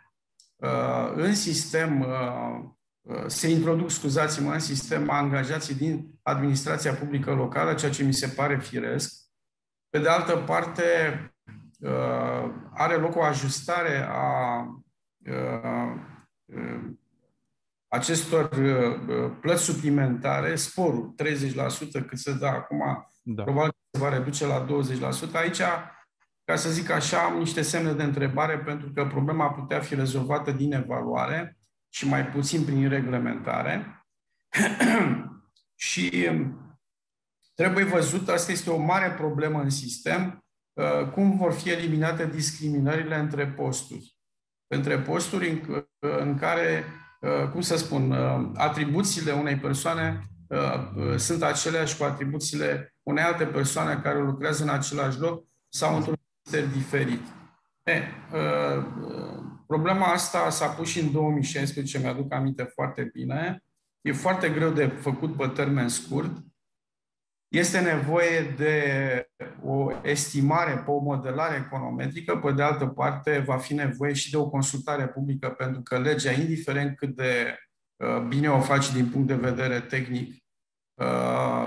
uh, 0.57 1.13
în 1.15 1.35
sistem, 1.35 2.01
uh, 2.01 2.65
uh, 3.01 3.25
se 3.27 3.49
introduc, 3.49 3.91
scuzați-mă, 3.91 4.53
în 4.53 4.59
sistem 4.59 5.11
angajații 5.11 5.75
din 5.75 6.19
administrația 6.23 6.95
publică 6.95 7.33
locală, 7.33 7.75
ceea 7.75 7.91
ce 7.91 8.03
mi 8.03 8.13
se 8.13 8.27
pare 8.27 8.59
firesc. 8.59 9.15
Pe 9.91 9.99
de 9.99 10.09
altă 10.09 10.37
parte, 10.37 10.83
uh, 11.79 12.51
are 12.73 12.95
loc 12.95 13.17
o 13.17 13.23
ajustare 13.23 14.07
a 14.09 14.63
uh, 15.27 15.95
uh, 16.45 16.91
acestor 17.89 18.51
uh, 18.53 19.31
plăți 19.41 19.63
suplimentare, 19.63 20.55
sporul, 20.55 21.15
30% 22.03 22.07
cât 22.07 22.19
se 22.19 22.33
dă 22.33 22.47
acum, 22.47 23.09
da. 23.35 23.43
probabil 23.43 23.73
se 23.91 24.01
va 24.01 24.09
reduce 24.09 24.47
la 24.47 24.67
20%. 24.67 25.33
Aici 25.33 25.61
ca 26.45 26.57
să 26.57 26.71
zic 26.71 26.91
așa, 26.91 27.25
am 27.25 27.39
niște 27.39 27.63
semne 27.63 27.93
de 27.93 28.03
întrebare 28.03 28.59
pentru 28.59 28.93
că 28.93 29.07
problema 29.07 29.51
putea 29.51 29.81
fi 29.81 29.95
rezolvată 29.95 30.51
din 30.51 30.73
evaluare 30.73 31.59
și 31.89 32.09
mai 32.09 32.27
puțin 32.27 32.65
prin 32.65 32.89
reglementare. 32.89 34.07
și 35.89 36.31
trebuie 37.55 37.85
văzut, 37.85 38.29
asta 38.29 38.53
este 38.53 38.71
o 38.71 38.79
mare 38.79 39.11
problemă 39.11 39.61
în 39.61 39.71
sistem, 39.71 40.45
uh, 40.73 41.11
cum 41.13 41.37
vor 41.37 41.53
fi 41.53 41.71
eliminate 41.71 42.27
discriminările 42.27 43.17
între 43.17 43.47
posturi. 43.47 44.17
Între 44.67 44.99
posturi 44.99 45.49
în, 45.49 45.75
uh, 45.75 46.19
în 46.19 46.39
care, 46.39 46.85
uh, 47.21 47.51
cum 47.51 47.61
să 47.61 47.77
spun, 47.77 48.13
atribuțiile 48.55 49.33
unei 49.33 49.57
persoane 49.57 50.29
sunt 51.17 51.43
aceleași 51.43 51.97
cu 51.97 52.05
atribuțiile 52.05 52.95
unei 53.03 53.23
alte 53.23 53.45
persoane 53.47 54.01
care 54.03 54.21
lucrează 54.21 54.63
în 54.63 54.69
același 54.69 55.21
loc 55.21 55.45
sau 55.69 55.97
într-un 55.97 56.19
diferit. 56.73 57.21
E, 57.83 58.03
uh, 58.33 58.85
problema 59.67 60.07
asta 60.07 60.51
s-a 60.51 60.67
pus 60.67 60.89
și 60.89 61.01
în 61.01 61.13
2016, 61.13 61.99
mi-aduc 61.99 62.33
aminte 62.33 62.63
foarte 62.63 63.11
bine. 63.13 63.63
E 64.01 64.13
foarte 64.13 64.49
greu 64.49 64.71
de 64.71 64.87
făcut 64.87 65.37
pe 65.37 65.49
termen 65.49 65.89
scurt. 65.89 66.37
Este 67.49 67.81
nevoie 67.81 68.55
de 68.57 68.83
o 69.63 69.91
estimare, 70.03 70.73
pe 70.73 70.91
o 70.91 70.99
modelare 70.99 71.65
econometrică, 71.67 72.37
pe 72.37 72.53
de 72.53 72.63
altă 72.63 72.87
parte 72.87 73.39
va 73.39 73.57
fi 73.57 73.75
nevoie 73.75 74.13
și 74.13 74.31
de 74.31 74.37
o 74.37 74.49
consultare 74.49 75.07
publică, 75.07 75.49
pentru 75.49 75.83
că 75.83 75.99
legea, 75.99 76.33
indiferent 76.33 76.97
cât 76.97 77.17
de 77.17 77.57
uh, 77.97 78.23
bine 78.29 78.51
o 78.51 78.61
faci 78.61 78.93
din 78.93 79.09
punct 79.09 79.27
de 79.27 79.35
vedere 79.35 79.81
tehnic, 79.81 80.31
Uh, 80.31 80.38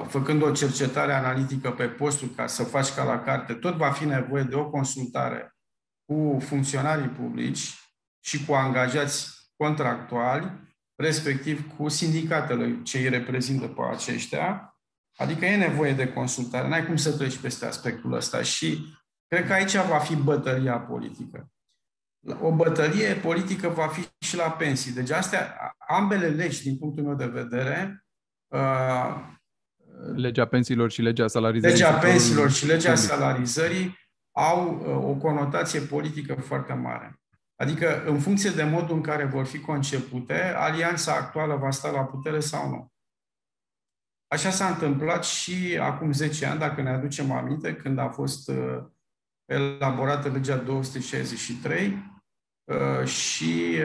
făcând 0.07 0.41
o 0.41 0.51
cercetare 0.51 1.13
analitică 1.13 1.71
pe 1.71 1.87
posturi 1.87 2.31
ca 2.31 2.47
să 2.47 2.63
faci 2.63 2.93
ca 2.93 3.03
la 3.03 3.19
carte, 3.19 3.53
tot 3.53 3.75
va 3.75 3.91
fi 3.91 4.05
nevoie 4.05 4.43
de 4.43 4.55
o 4.55 4.69
consultare 4.69 5.55
cu 6.05 6.39
funcționarii 6.39 7.07
publici 7.07 7.73
și 8.19 8.45
cu 8.45 8.53
angajați 8.53 9.29
contractuali, 9.55 10.51
respectiv 10.95 11.75
cu 11.75 11.87
sindicatele 11.87 12.81
ce 12.83 12.97
îi 12.97 13.09
reprezintă 13.09 13.67
pe 13.67 13.81
aceștia. 13.91 14.75
Adică 15.17 15.45
e 15.45 15.55
nevoie 15.55 15.93
de 15.93 16.13
consultare. 16.13 16.67
N-ai 16.67 16.85
cum 16.85 16.95
să 16.95 17.17
treci 17.17 17.37
peste 17.37 17.65
aspectul 17.65 18.13
ăsta 18.13 18.41
și 18.41 18.85
cred 19.27 19.47
că 19.47 19.53
aici 19.53 19.75
va 19.75 19.97
fi 19.97 20.15
bătălia 20.15 20.79
politică. 20.79 21.51
O 22.41 22.51
bătălie 22.51 23.13
politică 23.13 23.67
va 23.67 23.87
fi 23.87 24.07
și 24.19 24.35
la 24.35 24.51
pensii. 24.51 24.91
Deci 24.91 25.09
astea, 25.09 25.75
ambele 25.87 26.27
legi, 26.27 26.63
din 26.63 26.77
punctul 26.77 27.03
meu 27.03 27.15
de 27.15 27.25
vedere, 27.25 28.01
Uh, 28.10 28.10
legea 30.15 30.45
pensiilor 30.45 30.91
și 30.91 31.01
legea 31.01 31.27
salarizării. 31.27 31.75
Legea 31.75 31.97
pensiilor 31.97 32.51
și 32.51 32.65
legea 32.65 32.91
public. 32.91 33.09
salarizării 33.09 33.99
au 34.31 34.79
uh, 34.79 35.09
o 35.09 35.15
conotație 35.15 35.79
politică 35.79 36.33
foarte 36.33 36.73
mare. 36.73 37.15
Adică, 37.55 38.03
în 38.05 38.19
funcție 38.19 38.49
de 38.49 38.63
modul 38.63 38.95
în 38.95 39.01
care 39.01 39.25
vor 39.25 39.45
fi 39.45 39.59
concepute, 39.59 40.53
alianța 40.55 41.15
actuală 41.15 41.55
va 41.55 41.71
sta 41.71 41.91
la 41.91 42.03
putere 42.03 42.39
sau 42.39 42.69
nu. 42.69 42.91
Așa 44.27 44.49
s-a 44.49 44.67
întâmplat 44.67 45.23
și 45.25 45.77
acum 45.81 46.11
10 46.11 46.45
ani, 46.45 46.59
dacă 46.59 46.81
ne 46.81 46.89
aducem 46.89 47.31
aminte, 47.31 47.75
când 47.75 47.97
a 47.97 48.09
fost 48.09 48.49
uh, 48.49 48.83
elaborată 49.45 50.29
legea 50.29 50.57
263 50.57 52.09
și 53.05 53.77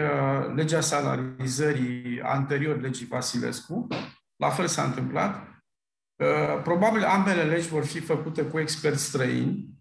legea 0.55 0.81
salarizării 0.81 2.20
anterior 2.22 2.81
legii 2.81 3.07
Vasilescu, 3.07 3.87
la 4.37 4.51
fel 4.51 4.66
s-a 4.66 4.85
întâmplat. 4.85 5.57
Uh, 6.16 6.62
probabil 6.62 7.05
ambele 7.05 7.44
legi 7.44 7.68
vor 7.68 7.85
fi 7.85 8.01
făcute 8.01 8.44
cu 8.44 8.59
experți 8.59 9.05
străini. 9.05 9.75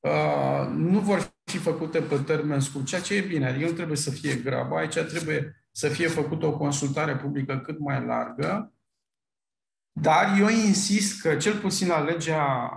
Uh, 0.00 0.66
nu 0.68 1.00
vor 1.00 1.34
fi 1.50 1.58
făcute 1.58 2.00
pe 2.00 2.18
termen 2.18 2.60
scurt, 2.60 2.86
ceea 2.86 3.00
ce 3.00 3.14
e 3.14 3.20
bine. 3.20 3.46
Adică 3.46 3.66
nu 3.66 3.72
trebuie 3.72 3.96
să 3.96 4.10
fie 4.10 4.34
grabă. 4.34 4.76
Aici 4.76 4.98
trebuie 4.98 5.66
să 5.70 5.88
fie 5.88 6.06
făcută 6.06 6.46
o 6.46 6.56
consultare 6.56 7.16
publică 7.16 7.58
cât 7.58 7.78
mai 7.78 8.04
largă. 8.04 8.74
Dar 10.00 10.38
eu 10.38 10.48
insist 10.48 11.20
că, 11.20 11.36
cel 11.36 11.58
puțin 11.58 11.88
la 11.88 12.00
legea 12.00 12.68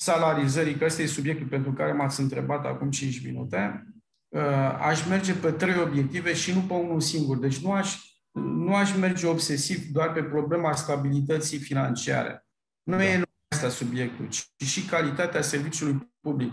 salarizării, 0.00 0.76
că 0.76 0.84
ăsta 0.84 1.02
e 1.02 1.06
subiectul 1.06 1.46
pentru 1.46 1.72
care 1.72 1.92
m-ați 1.92 2.20
întrebat 2.20 2.64
acum 2.64 2.90
5 2.90 3.24
minute, 3.24 3.86
uh, 4.28 4.78
aș 4.78 5.06
merge 5.06 5.34
pe 5.34 5.52
trei 5.52 5.80
obiective 5.80 6.34
și 6.34 6.54
nu 6.54 6.60
pe 6.60 6.72
unul 6.72 7.00
singur. 7.00 7.38
Deci 7.38 7.58
nu 7.58 7.72
aș 7.72 7.96
nu 8.40 8.74
aș 8.74 8.96
merge 8.96 9.26
obsesiv 9.26 9.92
doar 9.92 10.12
pe 10.12 10.22
problema 10.22 10.74
stabilității 10.74 11.58
financiare. 11.58 12.46
Nu 12.82 12.96
da. 12.96 13.04
e 13.04 13.22
asta 13.54 13.68
subiectul, 13.68 14.28
ci 14.28 14.64
și 14.64 14.84
calitatea 14.84 15.42
serviciului 15.42 16.12
public. 16.20 16.52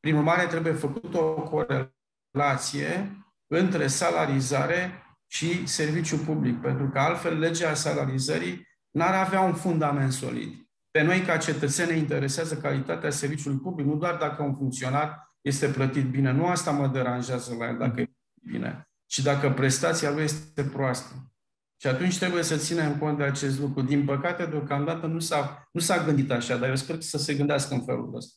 Prin 0.00 0.16
urmare, 0.16 0.46
trebuie 0.46 0.72
făcută 0.72 1.18
o 1.18 1.42
corelație 1.42 3.16
între 3.46 3.86
salarizare 3.86 5.02
și 5.26 5.66
serviciu 5.66 6.16
public, 6.16 6.60
pentru 6.60 6.88
că 6.88 6.98
altfel 6.98 7.38
legea 7.38 7.74
salarizării 7.74 8.68
n-ar 8.90 9.14
avea 9.24 9.40
un 9.40 9.54
fundament 9.54 10.12
solid. 10.12 10.68
Pe 10.90 11.02
noi, 11.02 11.20
ca 11.20 11.36
cetățeni, 11.36 11.90
ne 11.90 11.96
interesează 11.96 12.56
calitatea 12.56 13.10
serviciului 13.10 13.58
public, 13.58 13.86
nu 13.86 13.96
doar 13.96 14.16
dacă 14.16 14.42
un 14.42 14.54
funcționar 14.54 15.36
este 15.40 15.68
plătit 15.68 16.04
bine. 16.04 16.30
Nu 16.30 16.46
asta 16.46 16.70
mă 16.70 16.86
deranjează 16.86 17.54
la 17.54 17.66
el, 17.66 17.76
dacă 17.76 18.00
e 18.00 18.10
bine 18.42 18.88
și 19.14 19.22
dacă 19.22 19.50
prestația 19.50 20.12
lui 20.12 20.22
este 20.22 20.62
proastă. 20.62 21.32
Și 21.80 21.86
atunci 21.86 22.18
trebuie 22.18 22.42
să 22.42 22.56
ținem 22.56 22.98
cont 22.98 23.16
de 23.16 23.22
acest 23.22 23.60
lucru. 23.60 23.82
Din 23.82 24.04
păcate, 24.04 24.46
deocamdată 24.46 25.06
nu 25.06 25.18
s-a, 25.18 25.68
nu 25.72 25.80
s-a 25.80 26.04
gândit 26.04 26.30
așa, 26.30 26.56
dar 26.56 26.68
eu 26.68 26.76
sper 26.76 27.00
să 27.00 27.18
se 27.18 27.34
gândească 27.34 27.74
în 27.74 27.80
felul 27.80 28.14
ăsta. 28.14 28.34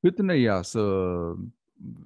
Cât 0.00 0.18
ne 0.20 0.36
ia 0.36 0.62
să 0.62 1.12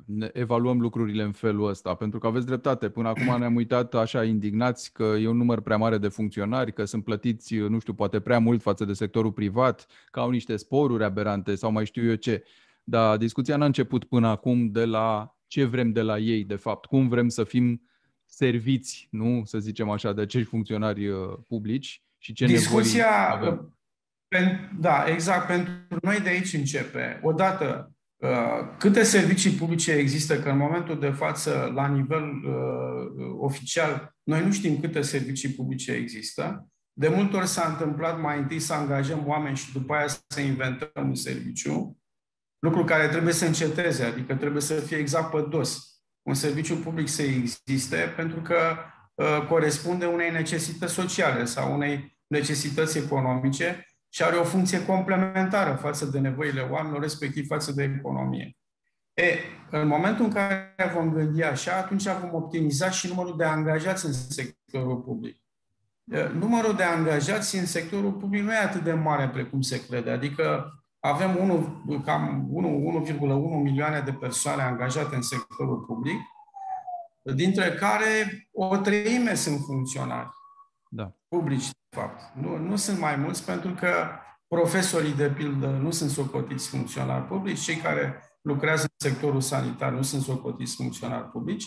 ne 0.07 0.31
evaluăm 0.33 0.81
lucrurile 0.81 1.23
în 1.23 1.33
felul 1.33 1.69
ăsta? 1.69 1.95
Pentru 1.95 2.19
că 2.19 2.27
aveți 2.27 2.47
dreptate. 2.47 2.89
Până 2.89 3.09
acum 3.09 3.39
ne-am 3.39 3.55
uitat 3.55 3.95
așa 3.95 4.25
indignați 4.25 4.93
că 4.93 5.03
e 5.03 5.29
un 5.29 5.37
număr 5.37 5.61
prea 5.61 5.77
mare 5.77 5.99
de 5.99 6.09
funcționari, 6.09 6.73
că 6.73 6.85
sunt 6.85 7.05
plătiți, 7.05 7.55
nu 7.55 7.79
știu, 7.79 7.95
poate 7.95 8.21
prea 8.21 8.39
mult 8.39 8.63
față 8.63 8.85
de 8.85 8.93
sectorul 8.93 9.33
privat, 9.33 9.87
că 10.11 10.21
au 10.21 10.31
niște 10.31 10.57
sporuri 10.57 11.05
aberante 11.05 11.55
sau 11.55 11.71
mai 11.73 11.87
știu 11.87 12.09
eu 12.09 12.15
ce. 12.15 12.45
Dar 12.85 13.17
discuția 13.17 13.57
n-a 13.57 13.65
început 13.65 14.05
până 14.05 14.29
acum 14.29 14.71
de 14.71 14.85
la 14.85 15.37
ce 15.47 15.65
vrem 15.65 15.93
de 15.93 16.03
la 16.03 16.19
ei, 16.19 16.45
de 16.45 16.57
fapt, 16.57 16.85
cum 16.85 17.09
vrem 17.09 17.29
să 17.29 17.45
fim 17.45 17.83
serviți, 18.31 19.09
nu, 19.11 19.43
să 19.45 19.59
zicem 19.59 19.91
așa, 19.91 20.13
de 20.13 20.21
acești 20.21 20.49
funcționari 20.49 21.09
uh, 21.09 21.39
publici 21.49 22.03
și 22.19 22.33
ce 22.33 22.47
Discuția, 22.47 23.31
avem. 23.31 23.79
da, 24.79 25.05
exact, 25.09 25.47
pentru 25.47 25.99
noi 26.03 26.21
de 26.21 26.29
aici 26.29 26.53
începe. 26.53 27.21
Odată, 27.23 27.93
uh, 28.17 28.77
câte 28.79 29.03
servicii 29.03 29.51
publice 29.51 29.93
există, 29.93 30.41
că 30.41 30.51
în 30.51 30.57
momentul 30.57 31.01
de 31.01 31.11
față, 31.11 31.73
la 31.75 31.87
nivel 31.87 32.25
uh, 32.25 33.35
oficial, 33.39 34.17
noi 34.23 34.45
nu 34.45 34.53
știm 34.53 34.81
câte 34.81 35.01
servicii 35.01 35.49
publice 35.49 35.93
există. 35.93 36.69
De 36.93 37.09
multe 37.09 37.37
ori 37.37 37.47
s-a 37.47 37.69
întâmplat 37.69 38.21
mai 38.21 38.39
întâi 38.39 38.59
să 38.59 38.73
angajăm 38.73 39.27
oameni 39.27 39.57
și 39.57 39.73
după 39.73 39.95
aia 39.95 40.07
să 40.07 40.41
inventăm 40.41 41.09
un 41.09 41.15
serviciu 41.15 42.01
lucru 42.59 42.85
care 42.85 43.09
trebuie 43.09 43.33
să 43.33 43.47
înceteze, 43.47 44.05
adică 44.05 44.35
trebuie 44.35 44.63
să 44.63 44.75
fie 44.75 44.97
exact 44.97 45.31
pe 45.31 45.47
dos. 45.51 45.90
Un 46.23 46.35
serviciu 46.35 46.77
public 46.77 47.09
să 47.09 47.23
existe 47.23 48.13
pentru 48.17 48.41
că 48.41 48.77
uh, 49.15 49.47
corespunde 49.49 50.07
unei 50.07 50.31
necesități 50.31 50.93
sociale 50.93 51.45
sau 51.45 51.75
unei 51.75 52.19
necesități 52.27 52.99
economice 52.99 53.85
și 54.09 54.23
are 54.23 54.37
o 54.37 54.45
funcție 54.45 54.85
complementară 54.85 55.75
față 55.75 56.05
de 56.05 56.19
nevoile 56.19 56.61
oamenilor, 56.61 57.03
respectiv 57.03 57.47
față 57.47 57.73
de 57.73 57.83
economie. 57.99 58.57
E, 59.15 59.39
în 59.71 59.87
momentul 59.87 60.25
în 60.25 60.31
care 60.31 60.93
vom 60.95 61.13
gândi 61.13 61.43
așa, 61.43 61.77
atunci 61.77 62.09
vom 62.21 62.35
optimiza 62.35 62.91
și 62.91 63.09
numărul 63.09 63.37
de 63.37 63.45
angajați 63.45 64.07
în 64.07 64.13
sectorul 64.13 64.97
public. 64.97 65.37
Numărul 66.33 66.77
de 66.77 66.83
angajați 66.83 67.57
în 67.57 67.67
sectorul 67.67 68.13
public 68.13 68.43
nu 68.43 68.53
e 68.53 68.57
atât 68.57 68.83
de 68.83 68.93
mare 68.93 69.29
precum 69.29 69.61
se 69.61 69.87
crede. 69.87 70.11
Adică 70.11 70.73
avem 71.01 71.37
1, 71.37 72.03
cam 72.05 72.51
1,1 72.53 73.19
milioane 73.63 74.01
de 74.01 74.13
persoane 74.13 74.63
angajate 74.63 75.15
în 75.15 75.23
sectorul 75.23 75.79
public, 75.79 76.17
dintre 77.23 77.71
care 77.71 78.49
o 78.53 78.77
treime 78.77 79.35
sunt 79.35 79.61
funcționari 79.65 80.29
da. 80.89 81.13
publici, 81.29 81.67
de 81.67 81.97
fapt. 81.97 82.35
Nu, 82.35 82.57
nu 82.57 82.77
sunt 82.77 82.99
mai 82.99 83.17
mulți, 83.17 83.45
pentru 83.45 83.71
că 83.71 83.93
profesorii, 84.49 85.15
de 85.15 85.31
pildă, 85.31 85.67
nu 85.67 85.91
sunt 85.91 86.11
socotiți 86.11 86.69
funcționari 86.69 87.25
publici, 87.25 87.61
cei 87.61 87.77
care 87.77 88.23
lucrează 88.41 88.83
în 88.83 89.11
sectorul 89.11 89.41
sanitar, 89.41 89.93
nu 89.93 90.03
sunt 90.03 90.23
socotiți 90.23 90.75
funcționari 90.75 91.25
publici, 91.25 91.67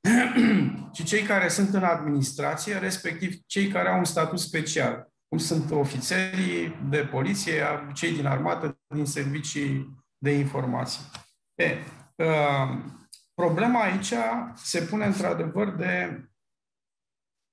ci 0.92 1.04
cei 1.04 1.22
care 1.22 1.48
sunt 1.48 1.74
în 1.74 1.82
administrație, 1.82 2.78
respectiv 2.78 3.34
cei 3.46 3.68
care 3.68 3.88
au 3.88 3.98
un 3.98 4.04
statut 4.04 4.38
special, 4.38 5.09
cum 5.30 5.38
sunt 5.38 5.70
ofițerii 5.70 6.74
de 6.88 6.98
poliție, 6.98 7.62
cei 7.94 8.14
din 8.14 8.26
armată, 8.26 8.78
din 8.94 9.04
servicii 9.04 9.96
de 10.18 10.30
informații. 10.30 11.10
E, 11.54 11.76
uh, 12.14 12.78
problema 13.34 13.80
aici 13.80 14.12
se 14.54 14.82
pune 14.82 15.06
într-adevăr 15.06 15.74
de 15.74 16.24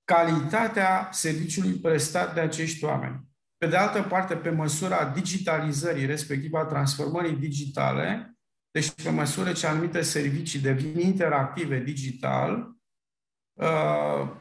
calitatea 0.03 1.09
serviciului 1.11 1.73
prestat 1.73 2.33
de 2.33 2.39
acești 2.39 2.83
oameni. 2.83 3.25
Pe 3.57 3.67
de 3.67 3.77
altă 3.77 4.01
parte, 4.01 4.35
pe 4.35 4.49
măsura 4.49 5.09
digitalizării, 5.09 6.05
respectiv 6.05 6.53
a 6.53 6.65
transformării 6.65 7.35
digitale, 7.35 8.37
deci 8.71 9.03
pe 9.03 9.09
măsură 9.09 9.53
ce 9.53 9.67
anumite 9.67 10.01
servicii 10.01 10.59
devin 10.59 10.99
interactive 10.99 11.79
digital, 11.79 12.75
uh, 13.59 14.31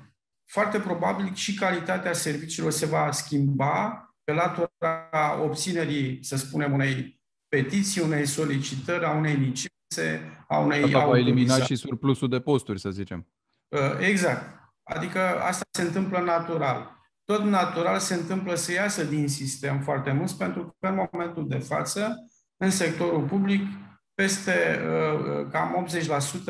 foarte 0.46 0.80
probabil 0.80 1.34
și 1.34 1.54
calitatea 1.54 2.12
serviciilor 2.12 2.70
se 2.70 2.86
va 2.86 3.10
schimba 3.10 4.00
pe 4.24 4.32
latura 4.32 5.42
obținerii, 5.42 6.24
să 6.24 6.36
spunem, 6.36 6.72
unei 6.72 7.20
petiții, 7.48 8.02
unei 8.02 8.26
solicitări, 8.26 9.04
a 9.04 9.10
unei 9.10 9.34
licențe, 9.34 10.44
a 10.48 10.58
unei 10.58 10.82
Asta 10.82 11.06
va 11.06 11.18
elimina 11.18 11.58
și 11.58 11.74
surplusul 11.74 12.28
de 12.28 12.40
posturi, 12.40 12.80
să 12.80 12.90
zicem. 12.90 13.26
Uh, 13.68 13.98
exact. 14.00 14.56
Adică 14.82 15.20
asta 15.20 15.64
se 15.70 15.82
întâmplă 15.82 16.18
natural. 16.18 16.96
Tot 17.24 17.42
natural 17.42 17.98
se 17.98 18.14
întâmplă 18.14 18.54
să 18.54 18.72
iasă 18.72 19.04
din 19.04 19.28
sistem 19.28 19.80
foarte 19.80 20.12
mult, 20.12 20.30
pentru 20.30 20.76
că 20.80 20.88
în 20.88 21.08
momentul 21.12 21.48
de 21.48 21.58
față, 21.58 22.14
în 22.56 22.70
sectorul 22.70 23.26
public, 23.26 23.66
peste 24.14 24.80
uh, 24.86 25.46
cam 25.50 25.86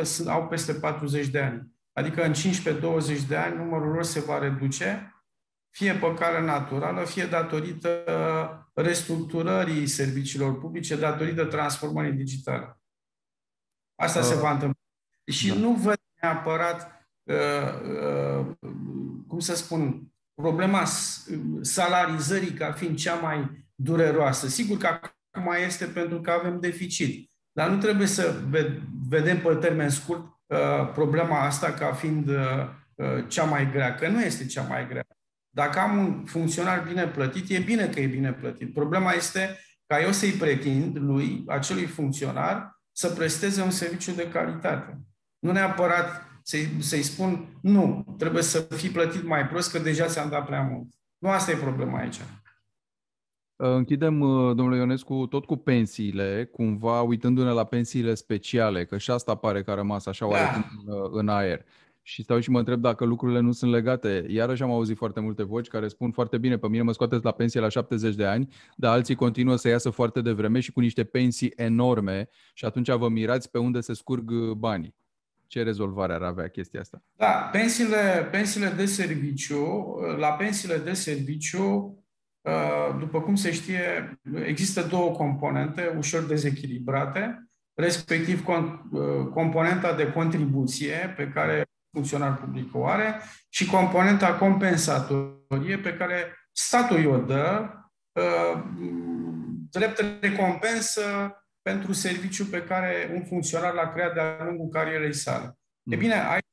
80% 0.01 0.03
sunt, 0.03 0.29
au 0.29 0.47
peste 0.47 0.73
40 0.73 1.27
de 1.27 1.41
ani. 1.41 1.76
Adică 1.97 2.25
în 2.25 2.33
15-20 2.33 3.27
de 3.29 3.37
ani 3.37 3.57
numărul 3.57 3.93
lor 3.93 4.05
se 4.05 4.21
va 4.21 4.39
reduce, 4.39 5.15
fie 5.71 5.95
pe 5.95 6.15
cale 6.15 6.41
naturală, 6.41 7.05
fie 7.05 7.27
datorită 7.27 8.05
restructurării 8.75 9.87
serviciilor 9.87 10.59
publice, 10.59 10.97
datorită 10.97 11.45
transformării 11.45 12.13
digitale. 12.13 12.81
Asta 13.95 14.19
uh, 14.19 14.25
se 14.25 14.35
va 14.35 14.51
întâmpla. 14.51 14.81
Și 15.27 15.49
da. 15.49 15.55
nu 15.55 15.73
văd 15.73 15.99
neapărat, 16.21 17.09
uh, 17.23 17.37
uh, 18.41 18.47
cum 19.27 19.39
să 19.39 19.55
spun, 19.55 20.13
problema 20.35 20.85
salarizării 21.61 22.53
ca 22.53 22.73
fiind 22.73 22.97
cea 22.97 23.15
mai 23.15 23.69
dureroasă. 23.75 24.49
Sigur 24.49 24.77
că 24.77 24.87
acum 24.87 25.53
este 25.65 25.87
pentru 25.87 26.21
că 26.21 26.31
avem 26.31 26.61
deficit. 26.61 27.31
Dar 27.53 27.71
nu 27.71 27.79
trebuie 27.79 28.07
să 28.07 28.43
vedem 29.09 29.41
pe 29.41 29.55
termen 29.55 29.89
scurt 29.89 30.25
uh, 30.25 30.36
problema 30.93 31.41
asta 31.41 31.73
ca 31.73 31.93
fiind 31.93 32.29
uh, 32.29 32.37
uh, 32.95 33.25
cea 33.29 33.45
mai 33.45 33.71
grea, 33.71 33.95
că 33.95 34.09
nu 34.09 34.23
este 34.23 34.47
cea 34.47 34.63
mai 34.63 34.89
grea. 34.89 35.07
Dacă 35.51 35.79
am 35.79 35.99
un 35.99 36.25
funcționar 36.25 36.85
bine 36.89 37.07
plătit, 37.07 37.51
e 37.51 37.59
bine 37.59 37.89
că 37.89 38.01
e 38.01 38.07
bine 38.07 38.33
plătit. 38.33 38.75
Problema 38.75 39.13
este 39.13 39.59
ca 39.87 40.01
eu 40.01 40.13
să-i 40.13 40.31
pretind 40.31 40.99
lui, 40.99 41.45
acelui 41.47 41.87
funcționar, 41.87 42.81
să 42.93 43.09
presteze 43.09 43.63
un 43.63 43.71
serviciu 43.71 44.13
de 44.13 44.29
calitate. 44.29 44.99
Nu 45.39 45.53
neapărat 45.53 46.23
să-i, 46.43 46.69
să 46.81 46.97
spun, 47.03 47.59
nu, 47.63 48.15
trebuie 48.19 48.43
să 48.43 48.61
fii 48.61 48.91
plătit 48.91 49.25
mai 49.25 49.47
prost, 49.47 49.71
că 49.71 49.79
deja 49.79 50.07
ți-am 50.07 50.29
dat 50.29 50.47
prea 50.47 50.63
mult. 50.63 50.87
Nu 51.19 51.31
asta 51.31 51.51
e 51.51 51.55
problema 51.55 51.99
aici. 51.99 52.21
Închidem, 53.57 54.21
uh, 54.21 54.55
domnule 54.57 54.77
Ionescu, 54.77 55.27
tot 55.27 55.45
cu 55.45 55.57
pensiile, 55.57 56.49
cumva 56.53 57.01
uitându-ne 57.01 57.51
la 57.51 57.65
pensiile 57.65 58.15
speciale, 58.15 58.85
că 58.85 58.99
și 58.99 59.11
asta 59.11 59.35
pare 59.35 59.63
că 59.63 59.71
a 59.71 59.75
rămas 59.75 60.07
așa 60.07 60.29
da. 60.29 60.37
în, 60.55 60.93
uh, 60.93 61.11
în 61.13 61.29
aer. 61.29 61.65
Și 62.03 62.23
stau 62.23 62.41
și 62.41 62.51
mă 62.51 62.59
întreb 62.59 62.81
dacă 62.81 63.05
lucrurile 63.05 63.41
nu 63.41 63.53
sunt 63.53 63.71
legate. 63.71 64.27
Iarăși 64.29 64.63
am 64.63 64.71
auzit 64.71 64.97
foarte 64.97 65.21
multe 65.21 65.43
voci 65.43 65.69
care 65.69 65.89
spun 65.89 66.11
foarte 66.11 66.39
bine, 66.39 66.59
pe 66.59 66.69
mine 66.69 66.83
mă 66.83 66.93
scoateți 66.93 67.25
la 67.25 67.31
pensie 67.31 67.61
la 67.61 67.69
70 67.69 68.15
de 68.15 68.25
ani, 68.25 68.55
dar 68.77 68.93
alții 68.93 69.15
continuă 69.15 69.57
să 69.57 69.69
iasă 69.69 69.91
foarte 69.91 70.21
devreme 70.21 70.61
și 70.61 70.73
cu 70.73 70.81
niște 70.81 71.05
pensii 71.05 71.53
enorme 71.57 72.29
și 72.55 72.65
atunci 72.65 72.91
vă 72.91 73.09
mirați 73.09 73.51
pe 73.51 73.59
unde 73.59 73.81
se 73.81 73.95
scurg 73.95 74.31
uh, 74.31 74.51
banii. 74.51 74.95
Ce 75.47 75.63
rezolvare 75.63 76.13
ar 76.13 76.23
avea 76.23 76.49
chestia 76.49 76.81
asta? 76.81 77.03
Da, 77.17 77.49
pensiile, 77.53 78.29
pensiile 78.31 78.69
de 78.77 78.87
serviciu, 78.87 79.95
la 80.19 80.29
pensiile 80.29 80.77
de 80.77 80.93
serviciu 80.93 82.01
Uh, 82.47 82.53
după 82.99 83.21
cum 83.21 83.35
se 83.35 83.53
știe, 83.53 84.19
există 84.45 84.83
două 84.83 85.11
componente 85.11 85.95
ușor 85.97 86.23
dezechilibrate, 86.23 87.49
respectiv 87.75 88.47
uh, 88.47 89.27
componenta 89.33 89.93
de 89.93 90.13
contribuție 90.13 91.15
pe 91.17 91.29
care 91.29 91.65
funcționar 91.93 92.37
public 92.37 92.75
o 92.75 92.87
are 92.87 93.21
și 93.49 93.67
componenta 93.67 94.35
compensatorie 94.35 95.79
pe 95.79 95.95
care 95.95 96.49
statul 96.53 97.07
o 97.07 97.17
dă 97.17 97.69
uh, 98.13 98.63
drept 99.71 100.05
recompensă 100.21 101.03
pentru 101.63 101.93
serviciu 101.93 102.45
pe 102.45 102.63
care 102.63 103.11
un 103.15 103.25
funcționar 103.25 103.75
l-a 103.75 103.93
creat 103.93 104.15
de-a 104.15 104.45
lungul 104.45 104.69
carierei 104.69 105.15
sale. 105.15 105.59
Mm. 105.83 105.93
E 105.93 105.97
bine, 105.97 106.15
aici 106.15 106.45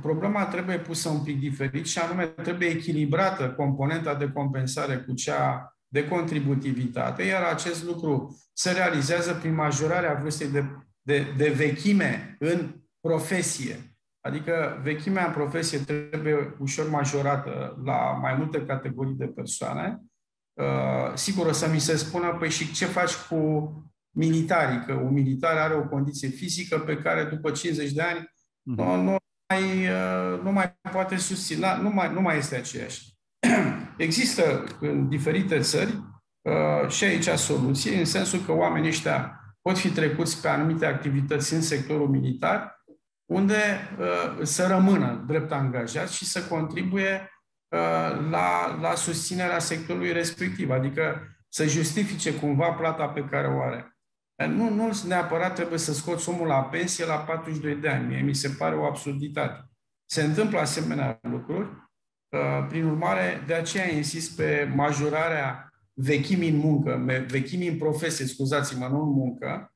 problema 0.00 0.44
trebuie 0.44 0.78
pusă 0.78 1.08
un 1.08 1.22
pic 1.22 1.38
diferit 1.38 1.86
și 1.86 1.98
anume 1.98 2.26
trebuie 2.26 2.68
echilibrată 2.68 3.50
componenta 3.50 4.14
de 4.14 4.30
compensare 4.30 4.96
cu 4.96 5.14
cea 5.14 5.76
de 5.88 6.08
contributivitate, 6.08 7.22
iar 7.22 7.42
acest 7.42 7.84
lucru 7.84 8.40
se 8.52 8.72
realizează 8.72 9.34
prin 9.34 9.54
majorarea 9.54 10.14
vârstei 10.14 10.48
de, 10.48 10.64
de, 11.02 11.26
de 11.36 11.48
vechime 11.48 12.36
în 12.38 12.74
profesie. 13.00 13.96
Adică 14.20 14.80
vechimea 14.82 15.26
în 15.26 15.32
profesie 15.32 15.78
trebuie 15.78 16.54
ușor 16.58 16.90
majorată 16.90 17.80
la 17.84 18.18
mai 18.22 18.34
multe 18.34 18.64
categorii 18.64 19.14
de 19.14 19.26
persoane. 19.26 20.00
Uh, 20.52 21.14
sigur, 21.14 21.46
o 21.46 21.52
să 21.52 21.68
mi 21.72 21.78
se 21.78 21.96
spună, 21.96 22.36
păi 22.38 22.50
și 22.50 22.72
ce 22.72 22.84
faci 22.84 23.14
cu 23.14 23.70
militarii? 24.10 24.84
Că 24.86 24.92
un 24.92 25.12
militar 25.12 25.56
are 25.56 25.74
o 25.74 25.88
condiție 25.88 26.28
fizică 26.28 26.78
pe 26.78 26.96
care 26.96 27.24
după 27.24 27.50
50 27.50 27.92
de 27.92 28.02
ani 28.02 28.34
nu, 28.66 28.84
mhm. 28.84 29.04
nu, 29.04 29.16
mai, 29.48 29.88
uh, 29.88 30.40
nu 30.42 30.52
mai 30.52 30.76
poate 30.92 31.16
susține, 31.16 31.78
nu 31.80 31.90
mai, 31.90 32.12
nu 32.12 32.20
mai 32.20 32.36
este 32.36 32.56
aceeași. 32.56 33.14
Există 33.96 34.64
în 34.80 35.08
diferite 35.08 35.60
țări 35.60 36.02
uh, 36.42 36.88
și 36.88 37.04
aici 37.04 37.28
soluții, 37.28 37.98
în 37.98 38.04
sensul 38.04 38.38
că 38.38 38.52
oamenii 38.52 38.88
ăștia 38.88 39.40
pot 39.62 39.78
fi 39.78 39.90
trecuți 39.90 40.40
pe 40.40 40.48
anumite 40.48 40.86
activități 40.86 41.54
în 41.54 41.62
sectorul 41.62 42.08
militar, 42.08 42.84
unde 43.30 43.88
uh, 43.98 44.42
să 44.42 44.66
rămână 44.66 45.24
drept 45.26 45.52
angajați 45.52 46.16
și 46.16 46.24
să 46.24 46.44
contribuie 46.44 47.30
la, 48.30 48.78
la 48.80 48.94
susținerea 48.94 49.58
sectorului 49.58 50.12
respectiv, 50.12 50.70
adică 50.70 51.22
să 51.48 51.66
justifice 51.66 52.34
cumva 52.34 52.72
plata 52.72 53.08
pe 53.08 53.24
care 53.24 53.46
o 53.46 53.62
are. 53.62 53.95
Nu, 54.36 54.70
nu 54.70 55.00
neapărat 55.06 55.54
trebuie 55.54 55.78
să 55.78 55.92
scoți 55.92 56.28
omul 56.28 56.46
la 56.46 56.62
pensie 56.62 57.06
la 57.06 57.16
42 57.16 57.74
de 57.74 57.88
ani. 57.88 58.06
Mie 58.06 58.20
mi 58.20 58.34
se 58.34 58.48
pare 58.48 58.76
o 58.76 58.84
absurditate. 58.84 59.70
Se 60.04 60.22
întâmplă 60.22 60.58
asemenea 60.58 61.18
lucruri. 61.22 61.68
Uh, 62.28 62.66
prin 62.68 62.84
urmare, 62.84 63.44
de 63.46 63.54
aceea 63.54 63.92
insist 63.92 64.36
pe 64.36 64.72
majorarea 64.74 65.70
vechimii 65.92 66.48
în 66.48 66.56
muncă, 66.56 67.04
vechimii 67.28 67.68
în 67.68 67.78
profesie, 67.78 68.26
scuzați-mă, 68.26 68.88
nu 68.88 69.02
în 69.02 69.12
muncă. 69.12 69.74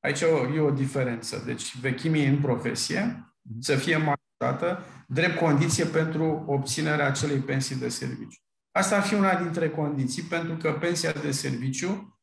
Aici 0.00 0.20
e 0.54 0.60
o 0.60 0.70
diferență. 0.70 1.42
Deci 1.46 1.76
vechimii 1.80 2.26
în 2.26 2.40
profesie 2.40 3.32
mhm. 3.42 3.60
să 3.60 3.76
fie 3.76 3.96
majorată 3.96 4.84
drept 5.08 5.38
condiție 5.38 5.84
pentru 5.84 6.44
obținerea 6.46 7.06
acelei 7.06 7.38
pensii 7.38 7.76
de 7.76 7.88
serviciu. 7.88 8.40
Asta 8.70 8.96
ar 8.96 9.02
fi 9.02 9.14
una 9.14 9.42
dintre 9.42 9.70
condiții, 9.70 10.22
pentru 10.22 10.56
că 10.56 10.72
pensia 10.72 11.12
de 11.12 11.30
serviciu 11.30 12.19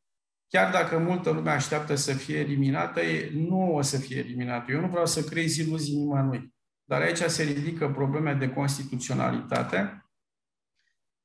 chiar 0.47 0.71
dacă 0.71 0.97
multă 0.97 1.29
lume 1.29 1.49
așteaptă 1.49 1.95
să 1.95 2.13
fie 2.13 2.37
eliminată, 2.37 3.01
nu 3.33 3.75
o 3.75 3.81
să 3.81 3.97
fie 3.97 4.17
eliminată. 4.17 4.71
Eu 4.71 4.79
nu 4.79 4.87
vreau 4.87 5.05
să 5.05 5.23
creez 5.23 5.55
iluzii 5.55 5.95
nimănui. 5.95 6.55
Dar 6.83 7.01
aici 7.01 7.17
se 7.17 7.43
ridică 7.43 7.89
probleme 7.89 8.33
de 8.33 8.49
constituționalitate 8.49 10.05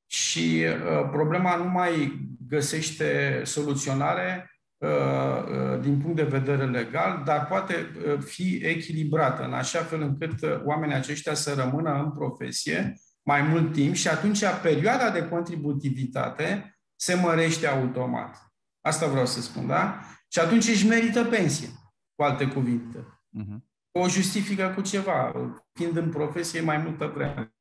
și 0.07 0.65
uh, 0.67 1.09
problema 1.11 1.57
nu 1.57 1.69
mai 1.69 2.21
găsește 2.49 3.41
soluționare 3.45 4.51
uh, 4.77 4.89
uh, 4.89 5.81
din 5.81 5.99
punct 5.99 6.17
de 6.17 6.23
vedere 6.23 6.67
legal, 6.67 7.23
dar 7.25 7.47
poate 7.47 7.75
uh, 7.75 8.19
fi 8.19 8.61
echilibrată 8.63 9.45
în 9.45 9.53
așa 9.53 9.79
fel 9.79 10.01
încât 10.01 10.43
uh, 10.43 10.61
oamenii 10.65 10.95
aceștia 10.95 11.35
să 11.35 11.55
rămână 11.55 12.03
în 12.03 12.13
profesie 12.13 12.95
mai 13.23 13.43
mult 13.43 13.73
timp 13.73 13.95
și 13.95 14.09
atunci 14.09 14.45
perioada 14.63 15.11
de 15.11 15.29
contributivitate 15.29 16.77
se 16.97 17.15
mărește 17.15 17.67
automat. 17.67 18.52
Asta 18.83 19.07
vreau 19.07 19.27
să 19.27 19.41
spun, 19.41 19.67
da? 19.67 20.01
Și 20.29 20.39
atunci 20.39 20.69
își 20.69 20.87
merită 20.87 21.25
pensie, 21.25 21.69
cu 22.15 22.23
alte 22.23 22.47
cuvinte. 22.47 22.99
Uh-huh. 22.99 23.59
O 23.99 24.09
justifică 24.09 24.73
cu 24.75 24.81
ceva, 24.81 25.33
fiind 25.73 25.97
în 25.97 26.11
profesie 26.11 26.61
mai 26.61 26.77
multă 26.77 27.13
vreme. 27.15 27.55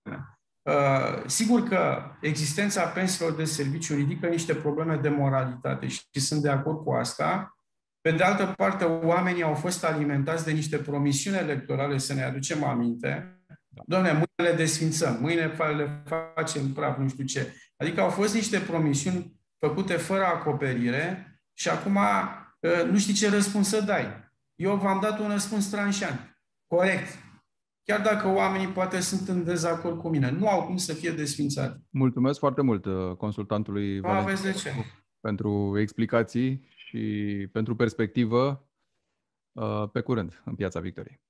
Uh, 0.61 1.24
sigur 1.26 1.63
că 1.63 2.11
existența 2.22 2.88
pensiilor 2.88 3.36
de 3.36 3.43
serviciu 3.43 3.95
ridică 3.95 4.28
niște 4.28 4.55
probleme 4.55 4.95
de 4.95 5.09
moralitate 5.09 5.88
și 5.88 6.01
sunt 6.13 6.41
de 6.41 6.49
acord 6.49 6.84
cu 6.84 6.91
asta, 6.91 7.55
Pe 8.01 8.11
de 8.11 8.24
altă 8.24 8.53
parte, 8.57 8.84
oamenii 8.84 9.43
au 9.43 9.53
fost 9.53 9.84
alimentați 9.84 10.45
de 10.45 10.51
niște 10.51 10.78
promisiuni 10.78 11.38
electorale, 11.38 11.97
să 11.97 12.13
ne 12.13 12.24
aducem 12.24 12.63
aminte. 12.63 13.41
Doamne, 13.86 14.11
mâine 14.11 14.51
le 14.51 14.55
desfințăm, 14.55 15.17
mâine 15.22 15.45
le 15.76 16.03
facem 16.36 16.74
praf, 16.74 16.97
nu 16.97 17.07
știu 17.07 17.24
ce. 17.24 17.53
Adică 17.78 18.01
au 18.01 18.09
fost 18.09 18.34
niște 18.34 18.59
promisiuni 18.59 19.41
făcute 19.66 19.93
fără 19.93 20.24
acoperire 20.26 21.26
și 21.53 21.70
acum 21.70 21.95
ă, 21.97 22.84
nu 22.91 22.97
știi 22.97 23.14
ce 23.14 23.30
răspuns 23.30 23.68
să 23.68 23.82
dai. 23.82 24.05
Eu 24.55 24.76
v-am 24.76 24.99
dat 25.01 25.20
un 25.20 25.30
răspuns 25.30 25.70
tranșant, 25.70 26.39
corect. 26.68 27.07
Chiar 27.84 28.01
dacă 28.01 28.28
oamenii 28.28 28.68
poate 28.68 28.99
sunt 28.99 29.28
în 29.28 29.43
dezacord 29.43 29.99
cu 29.99 30.09
mine, 30.09 30.32
nu 30.32 30.47
au 30.47 30.66
cum 30.66 30.78
să 30.78 30.93
fie 30.93 31.12
desfințate. 31.12 31.82
Mulțumesc 31.89 32.39
foarte 32.39 32.62
mult 32.62 32.86
ă, 32.86 33.16
consultantului 33.18 33.99
Valentin 33.99 34.53
pentru 35.20 35.80
explicații 35.80 36.68
și 36.76 36.99
pentru 37.51 37.76
perspectivă. 37.76 38.70
Ă, 39.57 39.89
pe 39.93 40.01
curând 40.01 40.41
în 40.45 40.55
Piața 40.55 40.80
Victoriei. 40.80 41.22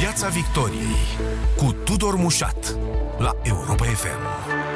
Piața 0.00 0.28
Victoriei 0.28 1.04
cu 1.56 1.72
Tudor 1.84 2.14
Mușat 2.16 2.78
la 3.18 3.32
Europa 3.42 3.84
FM. 3.84 4.73